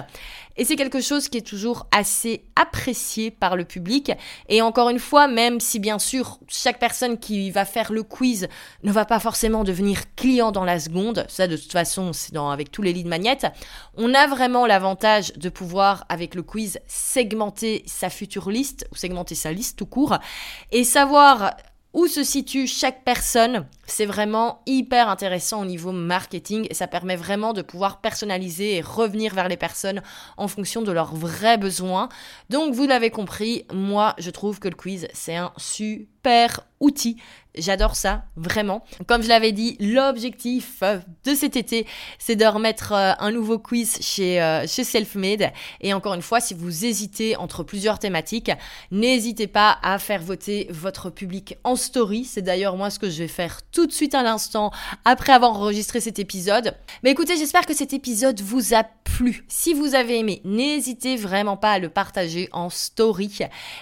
Et 0.57 0.65
c'est 0.65 0.77
quelque 0.77 1.01
chose 1.01 1.29
qui 1.29 1.39
est 1.39 1.47
toujours 1.47 1.87
assez 1.91 2.45
apprécié 2.57 3.31
par 3.31 3.57
le 3.57 3.65
public. 3.65 4.13
Et 4.49 4.61
encore 4.61 4.91
une 4.91 4.99
fois, 4.99 5.27
même 5.27 5.61
si 5.61 5.79
bien 5.79 5.99
sûr 5.99 6.39
chaque 6.49 6.79
personne 6.79 7.19
qui 7.19 7.51
va 7.51 7.65
faire 7.65 7.93
le 7.93 8.03
quiz 8.03 8.49
ne 8.83 8.93
va 8.93 9.05
pas 9.05 9.19
forcément 9.19 9.65
devenir 9.65 10.15
client 10.15 10.53
dans 10.53 10.65
la 10.65 10.79
seconde, 10.79 11.25
ça 11.29 11.47
de 11.47 11.57
toute 11.57 11.73
façon 11.73 12.13
c'est 12.13 12.37
avec 12.37 12.71
tous 12.71 12.83
les 12.83 12.93
leads 12.93 13.09
magnettes, 13.09 13.47
on 13.97 14.15
a 14.15 14.27
vraiment 14.27 14.67
l'avantage 14.67 15.33
de 15.35 15.49
pouvoir 15.49 16.05
avec 16.09 16.35
le 16.35 16.43
quiz 16.43 16.81
segmenter 16.87 17.83
sa 17.87 18.11
future 18.11 18.51
liste 18.51 18.82
ou 18.91 18.97
segmenter 18.97 19.35
sa 19.35 19.53
liste 19.53 19.79
tout 19.79 19.87
court 19.87 20.19
et 20.71 20.85
savoir 20.85 21.57
où 21.93 22.07
se 22.07 22.25
situe 22.25 22.67
chaque 22.67 23.05
personne 23.05 23.67
C'est 23.95 24.07
vraiment 24.07 24.63
hyper 24.65 25.11
intéressant 25.11 25.61
au 25.61 25.65
niveau 25.67 25.93
marketing 25.93 26.67
et 26.71 26.73
ça 26.73 26.87
permet 26.87 27.15
vraiment 27.15 27.53
de 27.53 27.61
pouvoir 27.61 28.01
personnaliser 28.01 28.77
et 28.77 28.81
revenir 28.81 29.35
vers 29.35 29.49
les 29.49 29.59
personnes 29.59 30.01
en 30.39 30.49
fonction 30.49 30.81
de 30.81 30.91
leurs 30.91 31.15
vrais 31.15 31.59
besoins. 31.59 32.09
Donc 32.49 32.73
vous 32.73 32.87
l'avez 32.87 33.11
compris, 33.11 33.67
moi 33.71 34.15
je 34.17 34.31
trouve 34.31 34.61
que 34.61 34.69
le 34.69 34.75
quiz 34.75 35.09
c'est 35.13 35.37
un 35.37 35.53
super 35.59 36.61
outil 36.81 37.19
J'adore 37.55 37.97
ça, 37.97 38.25
vraiment. 38.35 38.83
Comme 39.07 39.23
je 39.23 39.29
l'avais 39.29 39.53
dit, 39.53 39.77
l'objectif 39.79 40.79
euh, 40.83 41.01
de 41.27 41.35
cet 41.35 41.55
été, 41.55 41.87
c'est 42.19 42.35
de 42.35 42.47
remettre 42.47 42.93
euh, 42.93 43.13
un 43.19 43.31
nouveau 43.31 43.59
quiz 43.59 43.99
chez, 44.01 44.41
euh, 44.41 44.67
chez 44.67 44.85
Selfmade. 44.85 45.53
Et 45.83 45.93
encore 45.93 46.15
une 46.15 46.23
fois, 46.23 46.41
si 46.41 46.55
vous 46.55 46.87
hésitez 46.87 47.37
entre 47.37 47.63
plusieurs 47.63 47.99
thématiques, 47.99 48.51
n'hésitez 48.91 49.49
pas 49.49 49.79
à 49.83 49.99
faire 49.99 50.23
voter 50.23 50.67
votre 50.71 51.11
public 51.11 51.59
en 51.63 51.77
story. 51.77 52.25
C'est 52.25 52.41
d'ailleurs 52.41 52.77
moi 52.77 52.89
ce 52.89 52.99
que 52.99 53.11
je 53.11 53.19
vais 53.19 53.29
faire 53.29 53.61
tout 53.71 53.82
de 53.87 53.93
suite 53.93 54.15
à 54.15 54.23
l'instant 54.23 54.71
après 55.05 55.33
avoir 55.33 55.53
enregistré 55.53 56.01
cet 56.01 56.19
épisode. 56.19 56.77
Mais 57.03 57.11
écoutez, 57.11 57.37
j'espère 57.37 57.67
que 57.67 57.75
cet 57.75 57.93
épisode 57.93 58.41
vous 58.41 58.75
a 58.75 58.85
plu. 59.05 59.45
Si 59.49 59.75
vous 59.75 59.95
avez 59.95 60.19
aimé, 60.19 60.41
n'hésitez 60.45 61.17
vraiment 61.17 61.57
pas 61.57 61.73
à 61.73 61.79
le 61.79 61.89
partager 61.89 62.49
en 62.53 62.71
story 62.71 63.39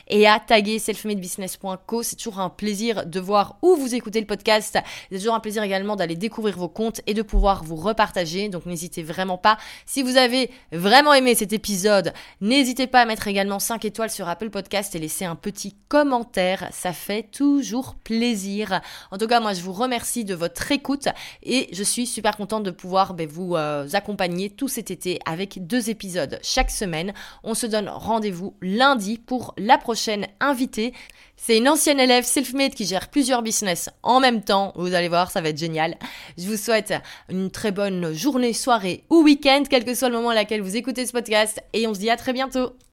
et 0.09 0.27
à 0.27 0.41
taguer 0.41 0.79
selfmadebusiness.co. 0.79 2.03
C'est 2.03 2.17
toujours 2.17 2.41
un 2.41 2.51
plaisir 2.51 3.07
de 3.07 3.21
voir 3.21 3.57
où 3.63 3.77
vous 3.77 3.95
écoutez 3.95 4.21
le 4.21 4.27
podcast. 4.27 4.79
C'est 5.11 5.19
toujours 5.19 5.35
un 5.35 5.41
plaisir 5.41 5.63
également 5.63 5.97
d'aller 5.97 6.17
découvrir 6.17 6.57
vos 6.57 6.69
comptes 6.69 7.01
et 7.07 7.15
de 7.15 7.23
pouvoir 7.23 7.65
vous 7.65 7.77
repartager. 7.77 8.49
Donc 8.49 8.67
n'hésitez 8.67 9.03
vraiment 9.03 9.39
pas. 9.39 9.59
Si 9.87 10.03
vous 10.03 10.17
avez 10.17 10.51
vraiment 10.73 11.15
aimé 11.15 11.35
cet 11.35 11.53
épisode, 11.53 12.13
n'hésitez 12.41 12.87
pas 12.87 13.03
à 13.03 13.05
mettre 13.05 13.29
également 13.29 13.59
5 13.59 13.85
étoiles 13.85 14.11
sur 14.11 14.29
Apple 14.29 14.51
Podcast 14.51 14.95
et 14.95 14.99
laisser 14.99 15.25
un 15.25 15.37
petit 15.37 15.75
commentaire. 15.89 16.69
Ça 16.73 16.93
fait 16.93 17.25
toujours 17.31 17.95
plaisir. 17.95 18.81
En 19.11 19.19
tout 19.19 19.27
cas, 19.27 19.41
moi 19.41 19.55
je 19.55 19.63
vous 19.63 19.73
remercie 19.81 20.25
de 20.25 20.35
votre 20.35 20.71
écoute 20.73 21.09
et 21.43 21.69
je 21.73 21.83
suis 21.83 22.07
super 22.07 22.37
contente 22.37 22.63
de 22.63 22.71
pouvoir 22.71 23.15
ben, 23.15 23.29
vous 23.29 23.57
euh, 23.57 23.89
accompagner 23.93 24.51
tout 24.51 24.69
cet 24.69 24.91
été 24.91 25.19
avec 25.27 25.67
deux 25.67 25.91
épisodes 25.91 26.39
chaque 26.43 26.71
semaine. 26.71 27.13
On 27.43 27.55
se 27.55 27.67
donne 27.67 27.89
rendez-vous 27.89 28.55
lundi 28.63 29.19
pour 29.19 29.55
la 29.59 29.79
prochaine 29.79 30.27
invitée. 30.41 30.93
C'est 31.37 31.57
une 31.57 31.69
ancienne 31.69 31.99
élève 31.99 32.25
self-made 32.25 32.75
qui 32.75 32.85
gère 32.85 33.09
plusieurs 33.09 33.43
business 33.43 33.89
en 34.03 34.21
même 34.21 34.43
temps. 34.43 34.73
Vous 34.77 34.95
allez 34.95 35.09
voir, 35.09 35.31
ça 35.31 35.41
va 35.41 35.49
être 35.49 35.59
génial. 35.59 35.97
Je 36.37 36.47
vous 36.47 36.59
souhaite 36.59 36.93
une 37.31 37.51
très 37.51 37.73
bonne 37.73 38.13
journée, 38.13 38.53
soirée 38.53 39.05
ou 39.09 39.23
week-end, 39.23 39.63
quel 39.69 39.85
que 39.85 39.95
soit 39.95 40.11
le 40.11 40.17
moment 40.17 40.31
à 40.31 40.35
laquelle 40.35 40.61
vous 40.61 40.77
écoutez 40.77 41.07
ce 41.07 41.13
podcast. 41.13 41.63
Et 41.73 41.87
on 41.87 41.95
se 41.95 42.01
dit 42.01 42.11
à 42.11 42.17
très 42.17 42.33
bientôt. 42.33 42.75